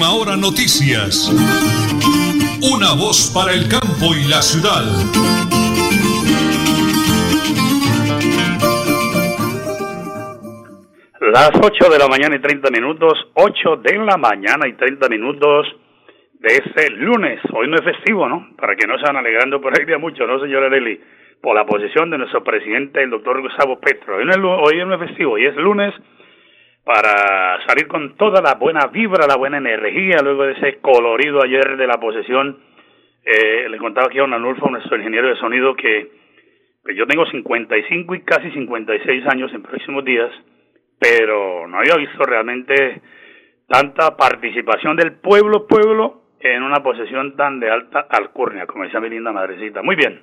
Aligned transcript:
Última 0.00 0.14
Hora 0.14 0.36
Noticias. 0.36 1.28
Una 2.72 2.94
voz 2.96 3.30
para 3.36 3.52
el 3.52 3.68
campo 3.68 4.16
y 4.16 4.24
la 4.30 4.40
ciudad. 4.40 4.80
Las 11.20 11.50
8 11.52 11.90
de 11.90 11.98
la 11.98 12.08
mañana 12.08 12.34
y 12.34 12.38
30 12.40 12.70
minutos, 12.70 13.12
8 13.34 13.76
de 13.84 13.98
la 13.98 14.16
mañana 14.16 14.66
y 14.66 14.72
30 14.72 15.06
minutos 15.10 15.66
de 16.38 16.48
ese 16.48 16.90
lunes. 16.92 17.38
Hoy 17.52 17.68
no 17.68 17.76
es 17.76 17.84
festivo, 17.84 18.26
¿no? 18.26 18.56
Para 18.56 18.76
que 18.76 18.86
no 18.86 18.96
se 18.96 19.04
van 19.04 19.18
alegrando 19.18 19.60
por 19.60 19.78
ahí 19.78 19.84
de 19.84 19.98
mucho, 19.98 20.26
¿no, 20.26 20.40
señora 20.40 20.68
Areli? 20.68 20.98
Por 21.42 21.54
la 21.54 21.66
posición 21.66 22.08
de 22.10 22.16
nuestro 22.16 22.42
presidente, 22.42 23.02
el 23.02 23.10
doctor 23.10 23.42
Gustavo 23.42 23.78
Petro. 23.78 24.16
Hoy 24.16 24.24
no, 24.24 24.30
es, 24.30 24.38
hoy 24.38 24.78
no 24.78 24.94
es 24.94 25.08
festivo, 25.08 25.32
hoy 25.32 25.44
es 25.44 25.56
lunes 25.56 25.92
para 26.90 27.64
salir 27.66 27.86
con 27.86 28.16
toda 28.16 28.42
la 28.42 28.54
buena 28.54 28.88
vibra, 28.88 29.26
la 29.28 29.36
buena 29.36 29.58
energía, 29.58 30.18
luego 30.22 30.44
de 30.44 30.52
ese 30.52 30.78
colorido 30.80 31.42
ayer 31.42 31.76
de 31.76 31.86
la 31.86 32.00
posesión. 32.00 32.58
Eh, 33.24 33.68
le 33.68 33.78
contaba 33.78 34.06
aquí 34.08 34.18
a 34.18 34.22
don 34.22 34.34
Anulfo, 34.34 34.68
nuestro 34.70 34.96
ingeniero 34.96 35.28
de 35.28 35.36
sonido, 35.36 35.76
que, 35.76 36.10
que 36.84 36.94
yo 36.96 37.06
tengo 37.06 37.26
55 37.26 38.14
y 38.14 38.22
casi 38.22 38.50
56 38.50 39.26
años 39.26 39.52
en 39.52 39.62
próximos 39.62 40.04
días 40.04 40.32
pero 41.00 41.66
no 41.66 41.78
había 41.78 41.96
visto 41.96 42.22
realmente 42.24 43.00
tanta 43.66 44.16
participación 44.16 44.96
del 44.96 45.14
pueblo, 45.14 45.66
pueblo, 45.66 46.22
en 46.40 46.62
una 46.62 46.82
posesión 46.82 47.36
tan 47.36 47.58
de 47.58 47.70
alta 47.70 48.06
alcurnia, 48.08 48.66
como 48.66 48.84
decía 48.84 49.00
mi 49.00 49.08
linda 49.08 49.32
madrecita. 49.32 49.82
Muy 49.82 49.96
bien, 49.96 50.22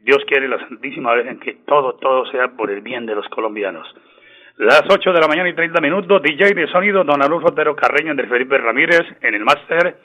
Dios 0.00 0.24
quiere 0.26 0.48
la 0.48 0.58
Santísima 0.58 1.14
Virgen 1.14 1.38
que 1.38 1.54
todo, 1.66 1.96
todo 1.96 2.24
sea 2.26 2.48
por 2.48 2.70
el 2.70 2.80
bien 2.80 3.04
de 3.04 3.14
los 3.14 3.28
colombianos. 3.28 3.86
Las 4.60 4.82
8 4.90 5.14
de 5.14 5.20
la 5.22 5.26
mañana 5.26 5.48
y 5.48 5.54
30 5.54 5.80
minutos, 5.80 6.20
DJ 6.22 6.52
de 6.52 6.66
sonido, 6.66 7.02
don 7.02 7.22
Alonso 7.22 7.46
Otero 7.46 7.74
Carreño, 7.74 8.14
de 8.14 8.26
Felipe 8.26 8.58
Ramírez, 8.58 9.00
en 9.22 9.32
el 9.32 9.42
máster. 9.42 9.96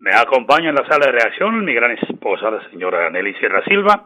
Me 0.00 0.10
acompaña 0.14 0.68
en 0.68 0.74
la 0.74 0.86
sala 0.86 1.06
de 1.06 1.12
reacción 1.12 1.64
mi 1.64 1.72
gran 1.72 1.92
esposa, 1.92 2.50
la 2.50 2.68
señora 2.68 3.08
Nelly 3.08 3.32
Sierra 3.36 3.64
Silva. 3.64 4.04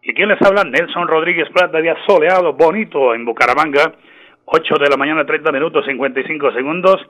Y 0.00 0.14
quien 0.14 0.28
les 0.28 0.40
habla, 0.42 0.62
Nelson 0.62 1.08
Rodríguez 1.08 1.48
Plata, 1.50 1.80
día 1.80 1.96
soleado, 2.06 2.52
bonito 2.52 3.16
en 3.16 3.24
Bucaramanga 3.24 3.92
8 4.44 4.74
de 4.78 4.88
la 4.88 4.96
mañana, 4.96 5.26
30 5.26 5.50
minutos, 5.50 5.86
55 5.86 6.52
segundos. 6.52 7.04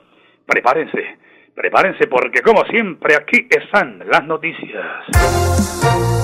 Prepárense, 0.47 1.19
prepárense 1.53 2.07
porque 2.07 2.41
como 2.41 2.65
siempre 2.65 3.13
aquí 3.13 3.47
están 3.47 3.99
las 4.09 4.25
noticias. 4.25 6.22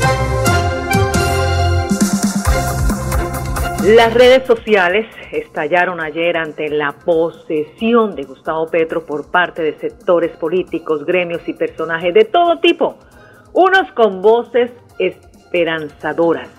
Las 3.83 4.13
redes 4.13 4.45
sociales 4.45 5.05
estallaron 5.31 6.01
ayer 6.01 6.35
ante 6.35 6.67
la 6.67 6.91
posesión 6.91 8.13
de 8.13 8.23
Gustavo 8.23 8.67
Petro 8.67 9.05
por 9.05 9.31
parte 9.31 9.61
de 9.61 9.79
sectores 9.79 10.35
políticos, 10.35 11.05
gremios 11.05 11.47
y 11.47 11.53
personajes 11.53 12.13
de 12.13 12.25
todo 12.25 12.59
tipo, 12.59 12.97
unos 13.53 13.89
con 13.93 14.21
voces 14.21 14.71
esperanzadoras, 14.99 16.49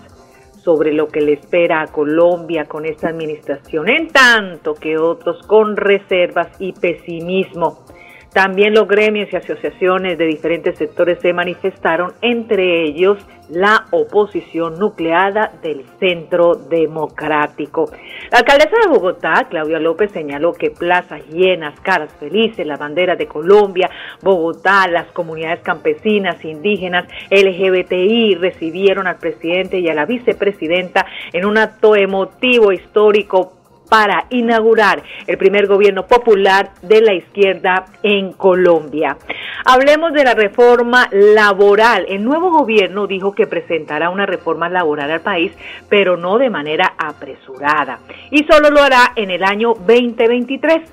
sobre 0.63 0.93
lo 0.93 1.09
que 1.09 1.21
le 1.21 1.33
espera 1.33 1.81
a 1.81 1.87
Colombia 1.87 2.65
con 2.65 2.87
esta 2.87 3.09
administración, 3.09 3.87
en 3.87 4.07
tanto 4.07 4.73
que 4.73 4.97
otros 4.97 5.45
con 5.45 5.77
reservas 5.77 6.49
y 6.57 6.73
pesimismo. 6.73 7.85
También 8.33 8.73
los 8.73 8.87
gremios 8.87 9.27
y 9.33 9.35
asociaciones 9.35 10.17
de 10.17 10.25
diferentes 10.25 10.77
sectores 10.77 11.19
se 11.19 11.33
manifestaron, 11.33 12.13
entre 12.21 12.83
ellos 12.83 13.17
la 13.49 13.87
oposición 13.91 14.79
nucleada 14.79 15.51
del 15.61 15.83
Centro 15.99 16.55
Democrático. 16.55 17.91
La 18.31 18.37
alcaldesa 18.37 18.77
de 18.81 18.87
Bogotá, 18.87 19.47
Claudia 19.49 19.79
López, 19.79 20.11
señaló 20.11 20.53
que 20.53 20.71
plazas 20.71 21.27
llenas, 21.27 21.77
caras 21.81 22.13
felices, 22.13 22.65
la 22.65 22.77
bandera 22.77 23.17
de 23.17 23.27
Colombia, 23.27 23.89
Bogotá, 24.21 24.87
las 24.87 25.07
comunidades 25.07 25.59
campesinas, 25.59 26.45
indígenas, 26.45 27.07
LGBTI 27.29 28.35
recibieron 28.35 29.07
al 29.07 29.17
presidente 29.17 29.79
y 29.79 29.89
a 29.89 29.93
la 29.93 30.05
vicepresidenta 30.05 31.05
en 31.33 31.45
un 31.45 31.57
acto 31.57 31.97
emotivo 31.97 32.71
histórico 32.71 33.60
para 33.91 34.23
inaugurar 34.29 35.03
el 35.27 35.37
primer 35.37 35.67
gobierno 35.67 36.07
popular 36.07 36.69
de 36.81 37.01
la 37.01 37.13
izquierda 37.13 37.87
en 38.01 38.31
Colombia. 38.31 39.17
Hablemos 39.65 40.13
de 40.13 40.23
la 40.23 40.33
reforma 40.33 41.09
laboral. 41.11 42.05
El 42.07 42.23
nuevo 42.23 42.51
gobierno 42.51 43.05
dijo 43.05 43.33
que 43.33 43.47
presentará 43.47 44.09
una 44.09 44.25
reforma 44.25 44.69
laboral 44.69 45.11
al 45.11 45.19
país, 45.19 45.51
pero 45.89 46.15
no 46.15 46.37
de 46.37 46.49
manera 46.49 46.93
apresurada. 46.97 47.99
Y 48.29 48.45
solo 48.45 48.69
lo 48.69 48.81
hará 48.81 49.11
en 49.17 49.29
el 49.29 49.43
año 49.43 49.73
2023. 49.73 50.83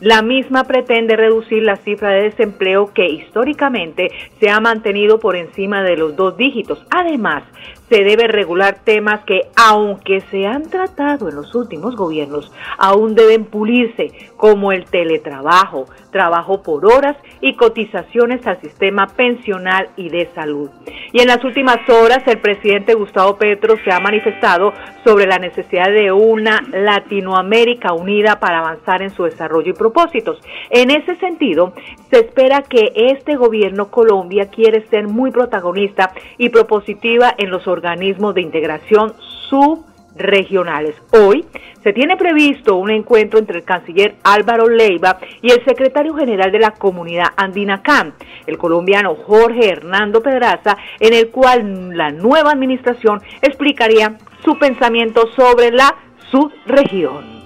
La 0.00 0.22
misma 0.22 0.64
pretende 0.64 1.16
reducir 1.16 1.62
la 1.62 1.76
cifra 1.76 2.10
de 2.10 2.22
desempleo 2.24 2.92
que 2.92 3.06
históricamente 3.06 4.10
se 4.40 4.50
ha 4.50 4.58
mantenido 4.58 5.20
por 5.20 5.36
encima 5.36 5.84
de 5.84 5.96
los 5.96 6.16
dos 6.16 6.36
dígitos. 6.36 6.84
Además, 6.90 7.44
se 7.88 8.04
debe 8.04 8.28
regular 8.28 8.78
temas 8.84 9.24
que, 9.24 9.48
aunque 9.56 10.20
se 10.30 10.46
han 10.46 10.68
tratado 10.68 11.28
en 11.28 11.36
los 11.36 11.54
últimos 11.54 11.96
gobiernos, 11.96 12.52
aún 12.76 13.14
deben 13.14 13.44
pulirse, 13.46 14.12
como 14.36 14.72
el 14.72 14.84
teletrabajo, 14.84 15.86
trabajo 16.12 16.62
por 16.62 16.86
horas 16.86 17.16
y 17.40 17.54
cotizaciones 17.54 18.46
al 18.46 18.60
sistema 18.60 19.06
pensional 19.06 19.88
y 19.96 20.10
de 20.10 20.28
salud. 20.34 20.70
Y 21.12 21.20
en 21.20 21.28
las 21.28 21.42
últimas 21.44 21.78
horas, 21.88 22.22
el 22.26 22.38
presidente 22.40 22.94
Gustavo 22.94 23.36
Petro 23.36 23.76
se 23.82 23.92
ha 23.92 24.00
manifestado 24.00 24.72
sobre 25.04 25.26
la 25.26 25.38
necesidad 25.38 25.90
de 25.90 26.12
una 26.12 26.60
Latinoamérica 26.70 27.94
unida 27.94 28.38
para 28.38 28.58
avanzar 28.58 29.02
en 29.02 29.10
su 29.10 29.24
desarrollo 29.24 29.70
y 29.70 29.74
propósitos. 29.74 30.38
En 30.70 30.90
ese 30.90 31.16
sentido, 31.16 31.72
se 32.10 32.20
espera 32.20 32.62
que 32.62 32.92
este 32.94 33.36
gobierno 33.36 33.90
Colombia 33.90 34.50
quiere 34.50 34.86
ser 34.88 35.08
muy 35.08 35.30
protagonista 35.30 36.12
y 36.36 36.50
propositiva 36.50 37.34
en 37.38 37.50
los 37.50 37.66
organismos 37.66 37.77
de 37.80 38.40
integración 38.40 39.14
subregionales. 39.48 40.96
Hoy 41.12 41.44
se 41.82 41.92
tiene 41.92 42.16
previsto 42.16 42.76
un 42.76 42.90
encuentro 42.90 43.38
entre 43.38 43.58
el 43.58 43.64
canciller 43.64 44.16
Álvaro 44.24 44.68
Leiva 44.68 45.18
y 45.40 45.50
el 45.50 45.64
secretario 45.64 46.14
general 46.14 46.50
de 46.50 46.58
la 46.58 46.72
comunidad 46.72 47.28
andina 47.36 47.82
CAM, 47.82 48.12
el 48.46 48.58
colombiano 48.58 49.14
Jorge 49.14 49.70
Hernando 49.70 50.22
Pedraza, 50.22 50.76
en 50.98 51.14
el 51.14 51.30
cual 51.30 51.96
la 51.96 52.10
nueva 52.10 52.50
administración 52.50 53.20
explicaría 53.42 54.18
su 54.44 54.58
pensamiento 54.58 55.28
sobre 55.36 55.70
la 55.70 55.94
subregión. 56.30 57.38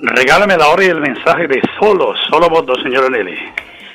Regálame 0.00 0.56
la 0.56 0.68
hora 0.68 0.84
y 0.84 0.88
el 0.88 1.00
mensaje 1.00 1.46
de 1.48 1.60
solo, 1.78 2.14
solo 2.30 2.48
votos, 2.48 2.80
señora 2.82 3.08
Nelly. 3.08 3.36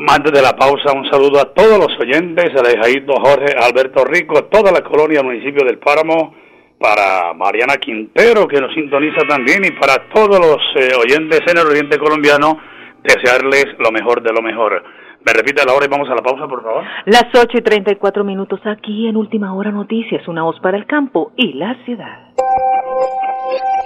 Antes 0.09 0.33
de 0.33 0.43
la 0.43 0.57
pausa, 0.57 0.93
un 0.93 1.09
saludo 1.09 1.39
a 1.41 1.55
todos 1.55 1.79
los 1.79 1.97
oyentes, 2.01 2.47
a 2.57 2.61
Alejandro 2.61 3.15
Jorge 3.23 3.55
Alberto 3.57 4.05
Rico, 4.05 4.47
toda 4.47 4.73
la 4.73 4.83
colonia 4.83 5.23
municipio 5.23 5.65
del 5.65 5.79
Páramo, 5.79 6.35
para 6.79 7.33
Mariana 7.33 7.77
Quintero, 7.77 8.49
que 8.49 8.61
nos 8.61 8.75
sintoniza 8.75 9.21
también, 9.29 9.65
y 9.65 9.71
para 9.71 10.09
todos 10.13 10.39
los 10.39 10.59
eh, 10.77 10.91
oyentes 10.97 11.41
en 11.47 11.59
el 11.59 11.67
Oriente 11.67 11.97
Colombiano, 11.97 12.61
desearles 13.03 13.67
lo 13.79 13.91
mejor 13.93 14.21
de 14.23 14.33
lo 14.33 14.43
mejor. 14.43 14.83
Me 15.25 15.33
repite 15.33 15.65
la 15.65 15.73
hora 15.73 15.87
y 15.87 15.89
vamos 15.89 16.09
a 16.11 16.15
la 16.15 16.23
pausa, 16.23 16.47
por 16.47 16.63
favor. 16.63 16.85
Las 17.07 17.25
8 17.35 17.59
y 17.59 17.63
34 17.63 18.25
minutos 18.25 18.61
aquí 18.67 19.09
en 19.09 19.17
Última 19.17 19.55
Hora 19.55 19.71
Noticias, 19.71 20.29
una 20.29 20.43
voz 20.43 20.61
para 20.61 20.77
el 20.77 20.87
campo 20.87 21.33
y 21.37 21.55
la 21.55 21.83
ciudad. 21.85 22.29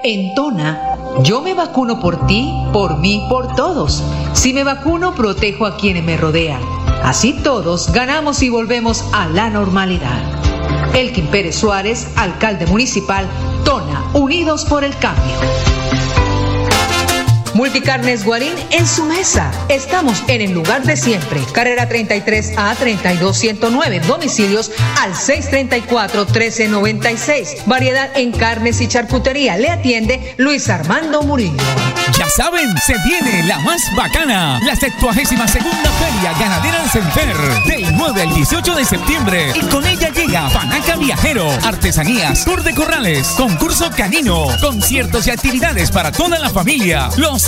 En 0.02 0.34
Tona, 0.34 0.78
yo 1.22 1.40
me 1.40 1.54
vacuno 1.54 2.00
por 2.00 2.26
ti, 2.26 2.52
por 2.72 2.98
mí, 2.98 3.24
por 3.28 3.54
todos. 3.54 4.02
Si 4.32 4.52
me 4.52 4.64
vacuno, 4.64 5.14
protejo 5.14 5.66
a 5.66 5.76
quienes 5.76 6.04
me 6.04 6.16
rodean. 6.16 6.60
Así 7.04 7.40
todos 7.42 7.92
ganamos 7.92 8.42
y 8.42 8.50
volvemos 8.50 9.08
a 9.14 9.28
la 9.28 9.48
normalidad. 9.48 10.20
Elkin 10.94 11.28
Pérez 11.28 11.54
Suárez, 11.56 12.16
alcalde 12.18 12.66
municipal, 12.66 13.26
Tona, 13.64 14.02
Unidos 14.14 14.64
por 14.64 14.82
el 14.82 14.96
Cambio. 14.98 15.36
Multicarnes 17.58 18.24
Guarín 18.24 18.54
en 18.70 18.86
su 18.86 19.04
mesa. 19.04 19.50
Estamos 19.68 20.22
en 20.28 20.42
el 20.42 20.52
lugar 20.52 20.84
de 20.84 20.96
siempre. 20.96 21.40
Carrera 21.52 21.88
33 21.88 22.52
a 22.56 22.72
32109. 22.76 23.98
Domicilios 24.06 24.70
al 25.02 25.16
634 25.16 26.26
1396. 26.26 27.64
Variedad 27.66 28.16
en 28.16 28.30
carnes 28.30 28.80
y 28.80 28.86
charcutería. 28.86 29.56
Le 29.56 29.70
atiende 29.70 30.36
Luis 30.36 30.68
Armando 30.68 31.22
Murillo. 31.22 31.56
Ya 32.16 32.28
saben, 32.30 32.76
se 32.78 32.94
viene 33.04 33.42
la 33.44 33.58
más 33.58 33.82
bacana, 33.94 34.60
la 34.64 34.74
72 34.74 35.50
segunda 35.50 35.90
Feria 35.90 36.32
Ganadera 36.38 36.82
de 36.82 36.88
Senfer, 36.88 37.36
del 37.66 37.96
9 37.96 38.22
al 38.22 38.34
18 38.34 38.74
de 38.74 38.84
septiembre. 38.84 39.52
Y 39.54 39.60
con 39.66 39.86
ella 39.86 40.08
llega 40.10 40.48
Panaca 40.48 40.96
Viajero, 40.96 41.48
artesanías, 41.64 42.44
tour 42.44 42.62
de 42.62 42.74
corrales, 42.74 43.28
concurso 43.36 43.90
canino, 43.90 44.46
conciertos 44.60 45.26
y 45.26 45.30
actividades 45.30 45.90
para 45.90 46.10
toda 46.10 46.38
la 46.38 46.50
familia. 46.50 47.10
Los 47.16 47.47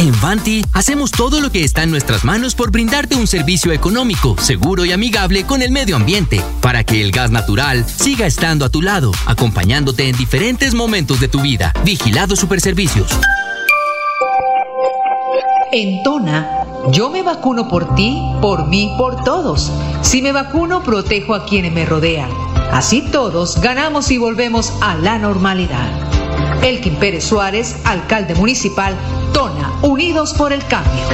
En 0.00 0.18
Vanti 0.18 0.64
hacemos 0.72 1.10
todo 1.10 1.42
lo 1.42 1.52
que 1.52 1.62
está 1.62 1.82
en 1.82 1.90
nuestras 1.90 2.24
manos 2.24 2.54
por 2.54 2.70
brindarte 2.70 3.16
un 3.16 3.26
servicio 3.26 3.70
económico, 3.70 4.34
seguro 4.38 4.86
y 4.86 4.92
amigable 4.92 5.44
con 5.44 5.60
el 5.60 5.70
medio 5.70 5.94
ambiente, 5.94 6.40
para 6.62 6.84
que 6.84 7.02
el 7.02 7.12
gas 7.12 7.30
natural 7.30 7.86
siga 7.86 8.24
estando 8.24 8.64
a 8.64 8.70
tu 8.70 8.80
lado, 8.80 9.12
acompañándote 9.26 10.08
en 10.08 10.16
diferentes 10.16 10.72
momentos 10.72 11.20
de 11.20 11.28
tu 11.28 11.42
vida. 11.42 11.74
Vigilado 11.84 12.34
Superservicios. 12.34 13.10
En 15.70 16.02
Tona, 16.02 16.64
yo 16.92 17.10
me 17.10 17.22
vacuno 17.22 17.68
por 17.68 17.94
ti, 17.94 18.18
por 18.40 18.68
mí, 18.68 18.94
por 18.96 19.22
todos. 19.22 19.70
Si 20.00 20.22
me 20.22 20.32
vacuno, 20.32 20.82
protejo 20.82 21.34
a 21.34 21.44
quienes 21.44 21.74
me 21.74 21.84
rodean. 21.84 22.30
Así 22.72 23.02
todos 23.12 23.60
ganamos 23.60 24.10
y 24.10 24.16
volvemos 24.16 24.72
a 24.80 24.94
la 24.94 25.18
normalidad. 25.18 26.09
Elkin 26.62 26.96
Pérez 26.96 27.24
Suárez, 27.24 27.76
alcalde 27.84 28.34
municipal, 28.34 28.94
Tona, 29.32 29.72
Unidos 29.82 30.34
por 30.34 30.52
el 30.52 30.64
Cambio. 30.66 31.04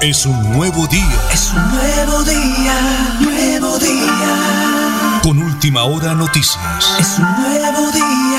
Es 0.00 0.24
un 0.24 0.52
nuevo 0.52 0.86
día. 0.86 1.20
Es 1.32 1.52
un 1.52 1.70
nuevo 1.70 2.22
día, 2.24 3.18
nuevo 3.20 3.78
día. 3.78 5.20
Con 5.22 5.42
última 5.42 5.84
hora 5.84 6.14
noticias. 6.14 6.58
Es 6.98 7.18
un 7.18 7.24
nuevo 7.42 7.90
día, 7.92 8.29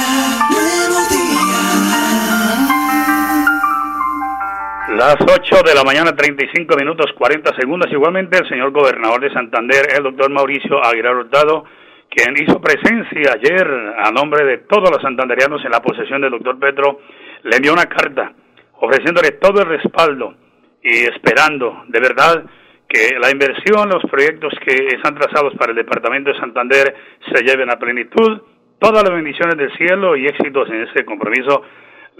Las 5.01 5.17
8 5.19 5.63
de 5.65 5.73
la 5.73 5.83
mañana, 5.83 6.15
35 6.15 6.75
minutos 6.77 7.11
40 7.17 7.55
segundos. 7.59 7.91
Igualmente, 7.91 8.37
el 8.37 8.47
señor 8.47 8.69
gobernador 8.69 9.19
de 9.19 9.33
Santander, 9.33 9.87
el 9.97 10.03
doctor 10.03 10.29
Mauricio 10.29 10.77
Aguilar 10.85 11.15
Hurtado, 11.15 11.65
quien 12.07 12.35
hizo 12.37 12.61
presencia 12.61 13.33
ayer 13.33 13.67
a 13.97 14.11
nombre 14.11 14.45
de 14.45 14.59
todos 14.59 14.91
los 14.91 15.01
santanderianos 15.01 15.65
en 15.65 15.71
la 15.71 15.81
posesión 15.81 16.21
del 16.21 16.29
doctor 16.29 16.59
Petro, 16.59 16.99
le 17.41 17.55
envió 17.55 17.73
una 17.73 17.87
carta 17.87 18.33
ofreciéndole 18.73 19.31
todo 19.41 19.63
el 19.63 19.69
respaldo 19.69 20.35
y 20.83 20.99
esperando 21.09 21.83
de 21.87 21.99
verdad 21.99 22.45
que 22.87 23.17
la 23.19 23.31
inversión, 23.31 23.89
los 23.89 24.03
proyectos 24.03 24.53
que 24.63 24.85
están 24.97 25.15
trazados 25.15 25.55
para 25.55 25.71
el 25.71 25.77
departamento 25.77 26.31
de 26.31 26.39
Santander 26.39 26.95
se 27.25 27.43
lleven 27.43 27.71
a 27.71 27.79
plenitud. 27.79 28.43
Todas 28.77 29.01
las 29.01 29.15
bendiciones 29.15 29.57
del 29.57 29.75
cielo 29.77 30.15
y 30.15 30.27
éxitos 30.27 30.69
en 30.69 30.83
ese 30.83 31.03
compromiso 31.05 31.63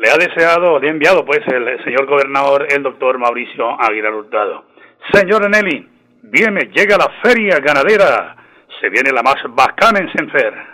le 0.01 0.09
ha 0.09 0.18
deseado, 0.18 0.80
le 0.80 0.88
ha 0.88 0.92
enviado 0.92 1.24
pues 1.24 1.39
el 1.48 1.83
señor 1.83 2.07
gobernador, 2.07 2.68
el 2.69 2.81
doctor 2.81 3.19
Mauricio 3.19 3.80
Aguilar 3.80 4.13
Hurtado. 4.13 4.65
Señor 5.13 5.45
Eneli, 5.45 5.88
viene, 6.24 6.71
llega 6.74 6.98
la 6.98 7.09
feria 7.21 7.59
ganadera 7.59 8.36
se 8.81 8.89
viene 8.89 9.12
la 9.12 9.21
más 9.21 9.36
bacana 9.50 10.00
en 10.00 10.12
Senfer. 10.12 10.70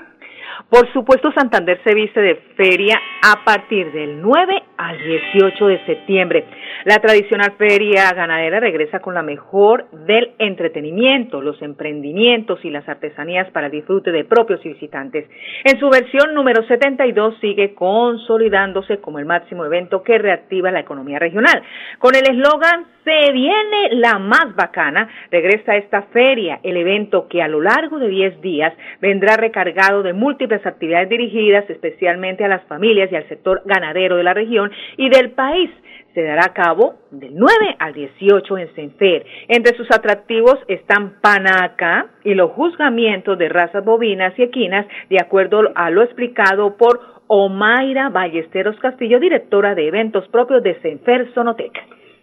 Por 0.70 0.92
supuesto, 0.92 1.32
Santander 1.32 1.80
se 1.84 1.94
viste 1.94 2.20
de 2.20 2.36
feria 2.56 3.00
a 3.24 3.44
partir 3.44 3.92
del 3.92 4.22
9 4.22 4.64
al 4.78 4.98
18 4.98 5.68
de 5.68 5.86
septiembre. 5.86 6.46
La 6.86 6.98
tradicional 6.98 7.54
feria 7.58 8.12
ganadera 8.14 8.60
regresa 8.60 9.00
con 9.00 9.14
la 9.14 9.22
mejor 9.22 9.90
del 9.92 10.32
entretenimiento, 10.40 11.42
los 11.42 11.62
emprendimientos 11.62 12.64
y 12.64 12.70
las 12.70 12.88
artesanías 12.88 13.50
para 13.52 13.70
disfrute 13.70 14.12
de 14.12 14.26
propios 14.26 14.66
y 14.66 14.70
visitantes. 14.70 15.30
En 15.64 15.80
su 15.80 15.90
versión 15.90 16.34
número 16.34 16.64
72 16.68 17.36
sigue 17.40 17.74
consolidándose 17.74 19.00
como 19.00 19.20
el 19.20 19.26
máximo 19.26 19.66
evento 19.66 20.04
que 20.04 20.18
reactiva 20.18 20.72
la 20.72 20.80
economía 20.80 21.20
regional. 21.20 21.62
Con 22.00 22.16
el 22.16 22.24
eslogan 22.30 22.86
Se 23.04 23.32
viene 23.32 23.90
la 23.92 24.20
más 24.20 24.54
bacana, 24.54 25.08
regresa 25.32 25.78
esta 25.78 26.02
feria, 26.12 26.60
el 26.62 26.76
evento 26.76 27.30
que 27.30 27.42
a 27.42 27.48
lo 27.48 27.62
largo 27.62 28.00
de 28.00 28.10
10 28.10 28.42
días 28.42 28.74
vendrá 29.00 29.38
recargado 29.38 30.04
de 30.04 30.12
múltiples 30.12 30.47
actividades 30.66 31.10
dirigidas 31.10 31.70
especialmente 31.70 32.44
a 32.44 32.48
las 32.48 32.64
familias 32.66 33.12
y 33.12 33.16
al 33.16 33.28
sector 33.28 33.62
ganadero 33.66 34.18
de 34.18 34.24
la 34.24 34.34
región 34.34 34.72
y 34.98 35.10
del 35.10 35.32
país. 35.32 35.70
Se 36.14 36.24
dará 36.24 36.46
a 36.46 36.54
cabo 36.54 36.96
del 37.12 37.36
9 37.36 37.76
al 37.78 37.94
18 37.94 38.58
en 38.58 38.74
Senfer. 38.74 39.26
Entre 39.48 39.78
sus 39.78 39.88
atractivos 39.92 40.58
están 40.68 41.22
Panaca 41.22 42.08
y 42.24 42.34
los 42.34 42.52
juzgamientos 42.52 43.38
de 43.38 43.50
razas 43.50 43.86
bovinas 43.86 44.34
y 44.40 44.44
equinas, 44.44 44.88
de 45.10 45.18
acuerdo 45.22 45.72
a 45.76 45.92
lo 45.92 46.02
explicado 46.02 46.76
por 46.76 47.00
Omaira 47.28 48.10
Ballesteros 48.10 48.80
Castillo, 48.80 49.20
directora 49.20 49.76
de 49.76 49.88
eventos 49.88 50.28
propios 50.30 50.64
de 50.64 50.80
Senfer 50.82 51.32
Sonoteca. 51.34 51.82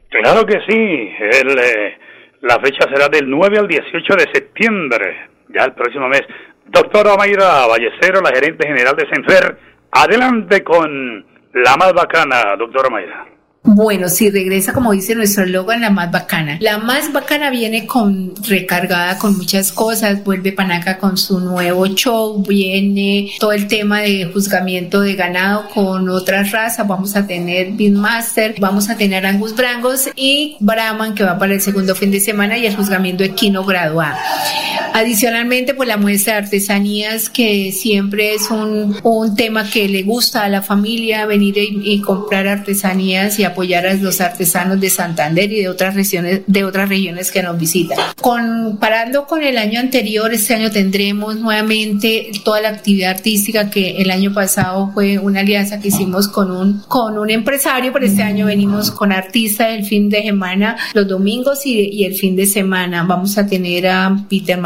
Claro 0.08 0.46
que 0.46 0.60
sí, 0.68 1.10
eh, 1.20 1.94
la 2.40 2.58
fecha 2.60 2.88
será 2.92 3.08
del 3.08 3.28
9 3.28 3.58
al 3.58 3.68
18 3.68 4.14
de 4.16 4.32
septiembre, 4.32 5.16
ya 5.48 5.64
el 5.64 5.72
próximo 5.72 6.08
mes. 6.08 6.22
Doctora 6.66 7.16
Mayra 7.16 7.66
Ballestero, 7.66 8.20
la 8.20 8.30
gerente 8.30 8.66
general 8.66 8.96
de 8.96 9.06
Senfer, 9.08 9.58
adelante 9.90 10.64
con 10.64 11.24
la 11.52 11.76
más 11.76 11.92
bacana, 11.92 12.56
doctora 12.58 12.90
Mayra. 12.90 13.34
Bueno, 13.66 14.10
si 14.10 14.30
regresa, 14.30 14.74
como 14.74 14.92
dice 14.92 15.14
nuestro 15.14 15.44
eslogan, 15.44 15.80
la 15.80 15.88
más 15.88 16.10
bacana. 16.12 16.58
La 16.60 16.76
más 16.76 17.10
bacana 17.14 17.48
viene 17.48 17.86
con 17.86 18.34
recargada 18.46 19.16
con 19.18 19.38
muchas 19.38 19.72
cosas. 19.72 20.22
Vuelve 20.22 20.52
Panaca 20.52 20.98
con 20.98 21.16
su 21.16 21.40
nuevo 21.40 21.86
show. 21.86 22.44
Viene 22.46 23.30
todo 23.40 23.52
el 23.52 23.66
tema 23.66 24.00
de 24.00 24.26
juzgamiento 24.26 25.00
de 25.00 25.14
ganado 25.14 25.70
con 25.70 26.10
otras 26.10 26.52
razas. 26.52 26.86
Vamos 26.86 27.16
a 27.16 27.26
tener 27.26 27.72
Beatmaster, 27.72 28.54
vamos 28.58 28.90
a 28.90 28.98
tener 28.98 29.24
Angus 29.24 29.56
Brangos 29.56 30.10
y 30.14 30.58
Brahman 30.60 31.14
que 31.14 31.24
va 31.24 31.38
para 31.38 31.54
el 31.54 31.62
segundo 31.62 31.94
fin 31.94 32.10
de 32.10 32.20
semana 32.20 32.58
y 32.58 32.66
el 32.66 32.76
juzgamiento 32.76 33.24
equino 33.24 33.64
graduado. 33.64 34.18
Adicionalmente, 34.96 35.74
pues 35.74 35.88
la 35.88 35.96
muestra 35.96 36.34
de 36.34 36.38
artesanías 36.44 37.28
que 37.28 37.72
siempre 37.72 38.32
es 38.34 38.48
un, 38.48 38.96
un 39.02 39.34
tema 39.34 39.68
que 39.68 39.88
le 39.88 40.04
gusta 40.04 40.44
a 40.44 40.48
la 40.48 40.62
familia 40.62 41.26
venir 41.26 41.58
y, 41.58 41.80
y 41.82 42.00
comprar 42.00 42.46
artesanías 42.46 43.40
y 43.40 43.44
apoyar 43.44 43.88
a 43.88 43.94
los 43.94 44.20
artesanos 44.20 44.80
de 44.80 44.88
Santander 44.90 45.52
y 45.52 45.62
de 45.62 45.68
otras 45.68 45.96
regiones, 45.96 46.42
de 46.46 46.62
otras 46.62 46.88
regiones 46.88 47.32
que 47.32 47.42
nos 47.42 47.58
visitan. 47.58 47.98
Comparando 48.20 49.26
con 49.26 49.42
el 49.42 49.58
año 49.58 49.80
anterior, 49.80 50.32
este 50.32 50.54
año 50.54 50.70
tendremos 50.70 51.40
nuevamente 51.40 52.30
toda 52.44 52.60
la 52.60 52.68
actividad 52.68 53.10
artística 53.10 53.70
que 53.70 53.96
el 53.96 54.12
año 54.12 54.32
pasado 54.32 54.92
fue 54.94 55.18
una 55.18 55.40
alianza 55.40 55.80
que 55.80 55.88
hicimos 55.88 56.28
con 56.28 56.52
un, 56.52 56.82
con 56.86 57.18
un 57.18 57.30
empresario, 57.30 57.92
pero 57.92 58.06
este 58.06 58.22
año 58.22 58.46
venimos 58.46 58.92
con 58.92 59.10
artistas 59.10 59.70
el 59.70 59.84
fin 59.84 60.08
de 60.08 60.22
semana, 60.22 60.76
los 60.94 61.08
domingos 61.08 61.66
y, 61.66 61.80
y 61.80 62.04
el 62.04 62.14
fin 62.14 62.36
de 62.36 62.46
semana. 62.46 63.02
Vamos 63.02 63.36
a 63.38 63.46
tener 63.48 63.88
a 63.88 64.24
Peter 64.30 64.56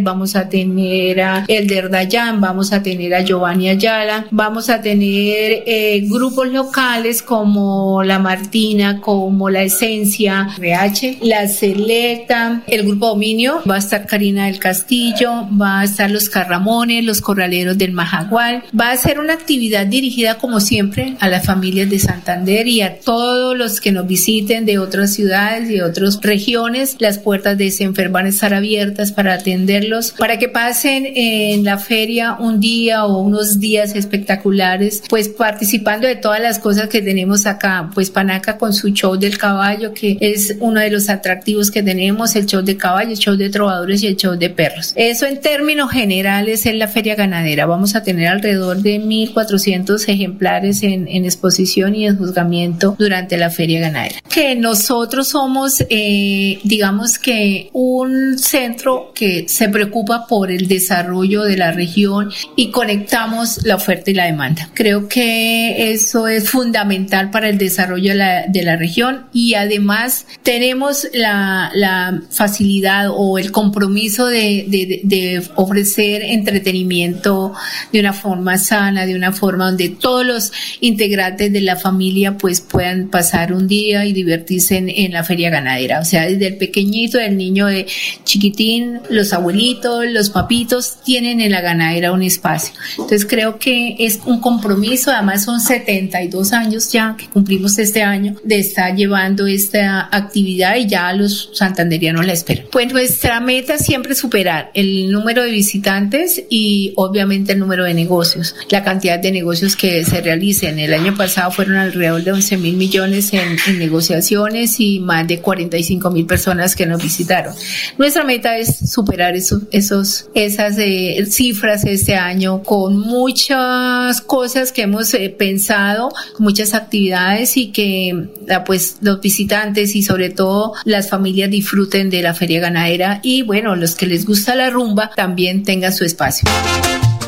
Vamos 0.00 0.34
a 0.34 0.48
tener 0.48 1.20
a 1.20 1.44
Elder 1.46 1.88
Dayan, 1.88 2.40
vamos 2.40 2.72
a 2.72 2.82
tener 2.82 3.14
a 3.14 3.20
Giovanni 3.20 3.68
Ayala, 3.68 4.26
vamos 4.32 4.68
a 4.68 4.80
tener 4.80 5.62
eh, 5.66 6.04
grupos 6.08 6.48
locales 6.48 7.22
como 7.22 8.02
la 8.02 8.18
Martina, 8.18 9.00
como 9.00 9.50
La 9.50 9.62
Esencia, 9.62 10.48
RH, 10.58 11.18
La 11.22 11.46
Selecta, 11.46 12.62
el 12.66 12.84
Grupo 12.84 13.06
Dominio, 13.06 13.62
va 13.68 13.76
a 13.76 13.78
estar 13.78 14.04
Karina 14.04 14.46
del 14.46 14.58
Castillo, 14.58 15.46
va 15.50 15.80
a 15.80 15.84
estar 15.84 16.10
los 16.10 16.28
Carramones, 16.28 17.04
los 17.04 17.20
Corraleros 17.20 17.78
del 17.78 17.92
Majagual. 17.92 18.64
Va 18.78 18.90
a 18.90 18.96
ser 18.96 19.20
una 19.20 19.34
actividad 19.34 19.86
dirigida, 19.86 20.38
como 20.38 20.58
siempre, 20.58 21.16
a 21.20 21.28
las 21.28 21.46
familias 21.46 21.88
de 21.88 22.00
Santander 22.00 22.66
y 22.66 22.82
a 22.82 22.98
todos 22.98 23.56
los 23.56 23.80
que 23.80 23.92
nos 23.92 24.08
visiten 24.08 24.66
de 24.66 24.80
otras 24.80 25.14
ciudades 25.14 25.70
y 25.70 25.80
otras 25.80 26.20
regiones. 26.20 26.96
Las 26.98 27.18
puertas 27.18 27.56
de 27.56 27.70
Senfer 27.70 28.08
van 28.08 28.26
a 28.26 28.30
estar 28.30 28.52
abiertas 28.54 29.12
para 29.12 29.34
atender 29.34 29.51
atenderlos 29.52 30.12
para 30.12 30.38
que 30.38 30.48
pasen 30.48 31.06
en 31.14 31.64
la 31.64 31.78
feria 31.78 32.36
un 32.38 32.58
día 32.60 33.04
o 33.04 33.18
unos 33.20 33.60
días 33.60 33.94
espectaculares, 33.94 35.02
pues 35.08 35.28
participando 35.28 36.06
de 36.06 36.16
todas 36.16 36.40
las 36.40 36.58
cosas 36.58 36.88
que 36.88 37.02
tenemos 37.02 37.46
acá, 37.46 37.90
pues 37.94 38.10
Panaca 38.10 38.56
con 38.56 38.72
su 38.72 38.88
show 38.90 39.16
del 39.16 39.38
caballo, 39.38 39.92
que 39.92 40.16
es 40.20 40.56
uno 40.60 40.80
de 40.80 40.90
los 40.90 41.08
atractivos 41.08 41.70
que 41.70 41.82
tenemos, 41.82 42.34
el 42.36 42.46
show 42.46 42.62
de 42.62 42.76
caballo, 42.76 43.10
el 43.10 43.18
show 43.18 43.36
de 43.36 43.50
trovadores 43.50 44.02
y 44.02 44.06
el 44.06 44.16
show 44.16 44.36
de 44.36 44.50
perros. 44.50 44.92
Eso 44.96 45.26
en 45.26 45.40
términos 45.40 45.90
generales 45.90 46.66
es 46.66 46.74
la 46.74 46.88
feria 46.88 47.14
ganadera. 47.14 47.66
Vamos 47.66 47.94
a 47.94 48.02
tener 48.02 48.28
alrededor 48.28 48.82
de 48.82 49.00
1.400 49.00 50.08
ejemplares 50.08 50.82
en, 50.82 51.08
en 51.08 51.24
exposición 51.24 51.94
y 51.94 52.06
en 52.06 52.16
juzgamiento 52.16 52.96
durante 52.98 53.36
la 53.36 53.50
feria 53.50 53.80
ganadera. 53.80 54.16
Que 54.28 54.54
nosotros 54.54 55.28
somos, 55.28 55.84
eh, 55.90 56.58
digamos 56.64 57.18
que 57.18 57.68
un 57.72 58.38
centro 58.38 59.12
que 59.14 59.41
se 59.48 59.68
preocupa 59.68 60.26
por 60.26 60.50
el 60.50 60.68
desarrollo 60.68 61.42
de 61.42 61.56
la 61.56 61.72
región 61.72 62.30
y 62.56 62.70
conectamos 62.70 63.64
la 63.64 63.76
oferta 63.76 64.10
y 64.10 64.14
la 64.14 64.26
demanda. 64.26 64.70
Creo 64.74 65.08
que 65.08 65.92
eso 65.92 66.28
es 66.28 66.50
fundamental 66.50 67.30
para 67.30 67.48
el 67.48 67.58
desarrollo 67.58 68.12
de 68.12 68.18
la, 68.18 68.46
de 68.46 68.62
la 68.62 68.76
región 68.76 69.26
y 69.32 69.54
además 69.54 70.26
tenemos 70.42 71.08
la, 71.12 71.70
la 71.74 72.20
facilidad 72.30 73.08
o 73.10 73.38
el 73.38 73.52
compromiso 73.52 74.26
de, 74.26 74.66
de, 74.68 75.00
de 75.04 75.42
ofrecer 75.54 76.22
entretenimiento 76.22 77.54
de 77.92 78.00
una 78.00 78.12
forma 78.12 78.58
sana, 78.58 79.06
de 79.06 79.14
una 79.14 79.32
forma 79.32 79.66
donde 79.66 79.88
todos 79.88 80.24
los 80.26 80.52
integrantes 80.80 81.52
de 81.52 81.60
la 81.60 81.76
familia 81.76 82.36
pues 82.36 82.60
puedan 82.60 83.08
pasar 83.08 83.52
un 83.52 83.68
día 83.68 84.04
y 84.04 84.12
divertirse 84.12 84.76
en, 84.76 84.88
en 84.88 85.12
la 85.12 85.24
feria 85.24 85.50
ganadera. 85.50 86.00
O 86.00 86.04
sea, 86.04 86.26
desde 86.26 86.46
el 86.48 86.56
pequeñito, 86.56 87.18
el 87.18 87.36
niño 87.36 87.66
de 87.66 87.86
chiquitín, 88.24 89.00
los 89.10 89.21
abuelitos, 89.32 90.04
los 90.08 90.30
papitos 90.30 90.96
tienen 91.04 91.40
en 91.40 91.52
la 91.52 91.60
ganadera 91.60 92.12
un 92.12 92.22
espacio. 92.22 92.74
Entonces 92.92 93.26
creo 93.26 93.58
que 93.58 93.96
es 93.98 94.20
un 94.24 94.40
compromiso, 94.40 95.10
además 95.10 95.44
son 95.44 95.60
72 95.60 96.52
años 96.52 96.90
ya 96.90 97.14
que 97.16 97.28
cumplimos 97.28 97.78
este 97.78 98.02
año 98.02 98.34
de 98.42 98.58
estar 98.58 98.94
llevando 98.94 99.46
esta 99.46 100.08
actividad 100.10 100.76
y 100.76 100.86
ya 100.86 101.12
los 101.12 101.50
santanderianos 101.52 102.26
la 102.26 102.32
esperan. 102.32 102.66
Pues 102.72 102.92
nuestra 102.92 103.40
meta 103.40 103.74
es 103.74 103.84
siempre 103.84 104.14
superar 104.14 104.70
el 104.74 105.10
número 105.10 105.42
de 105.42 105.50
visitantes 105.50 106.42
y 106.48 106.92
obviamente 106.96 107.52
el 107.52 107.58
número 107.58 107.84
de 107.84 107.94
negocios, 107.94 108.54
la 108.70 108.82
cantidad 108.82 109.18
de 109.18 109.32
negocios 109.32 109.76
que 109.76 110.04
se 110.04 110.20
realicen. 110.20 110.78
El 110.78 110.94
año 110.94 111.16
pasado 111.16 111.50
fueron 111.50 111.76
alrededor 111.76 112.22
de 112.24 112.32
11 112.32 112.56
mil 112.56 112.76
millones 112.76 113.32
en, 113.32 113.56
en 113.66 113.78
negociaciones 113.78 114.80
y 114.80 115.00
más 115.00 115.26
de 115.28 115.40
45 115.40 116.10
mil 116.10 116.26
personas 116.26 116.74
que 116.74 116.86
nos 116.86 117.02
visitaron. 117.02 117.54
Nuestra 117.98 118.24
meta 118.24 118.56
es 118.56 118.90
superar 118.90 119.11
eso, 119.20 119.62
esos, 119.70 120.26
esas 120.34 120.76
eh, 120.78 121.24
cifras 121.28 121.84
este 121.84 122.16
año 122.16 122.62
con 122.62 122.98
muchas 122.98 124.20
cosas 124.20 124.72
que 124.72 124.82
hemos 124.82 125.12
eh, 125.14 125.34
pensado, 125.36 126.10
muchas 126.38 126.74
actividades 126.74 127.56
y 127.56 127.70
que 127.70 128.28
pues 128.66 128.96
los 129.00 129.20
visitantes 129.20 129.94
y 129.94 130.02
sobre 130.02 130.30
todo 130.30 130.72
las 130.84 131.10
familias 131.10 131.50
disfruten 131.50 132.10
de 132.10 132.22
la 132.22 132.34
feria 132.34 132.60
ganadera 132.60 133.20
y 133.22 133.42
bueno, 133.42 133.76
los 133.76 133.94
que 133.94 134.06
les 134.06 134.24
gusta 134.26 134.54
la 134.54 134.70
rumba 134.70 135.10
también 135.14 135.62
tengan 135.62 135.92
su 135.92 136.04
espacio. 136.04 136.48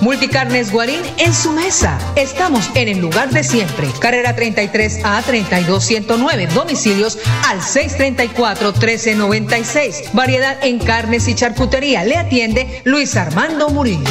Multicarnes 0.01 0.73
Guarín 0.73 1.01
en 1.19 1.35
su 1.35 1.53
mesa. 1.53 1.99
Estamos 2.17 2.71
en 2.75 2.89
el 2.89 2.99
lugar 2.99 3.31
de 3.31 3.45
siempre. 3.45 3.89
Carrera 4.01 4.35
33 4.35 5.05
a 5.05 5.23
32109. 5.23 6.47
Domicilios 6.49 7.19
al 7.49 7.63
634 7.63 8.73
1396. 8.73 10.11
Variedad 10.13 10.57
en 10.63 10.79
carnes 10.79 11.29
y 11.29 11.35
charcutería. 11.35 12.05
Le 12.05 12.17
atiende 12.17 12.83
Luis 12.85 13.17
Armando 13.17 13.69
Murillo. 13.71 14.05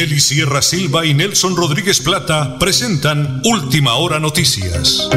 Nelly 0.00 0.18
Sierra 0.18 0.62
Silva 0.62 1.04
y 1.04 1.12
Nelson 1.12 1.54
Rodríguez 1.54 2.00
Plata 2.00 2.58
presentan 2.58 3.42
Última 3.44 3.96
Hora 3.96 4.18
Noticias. 4.18 5.10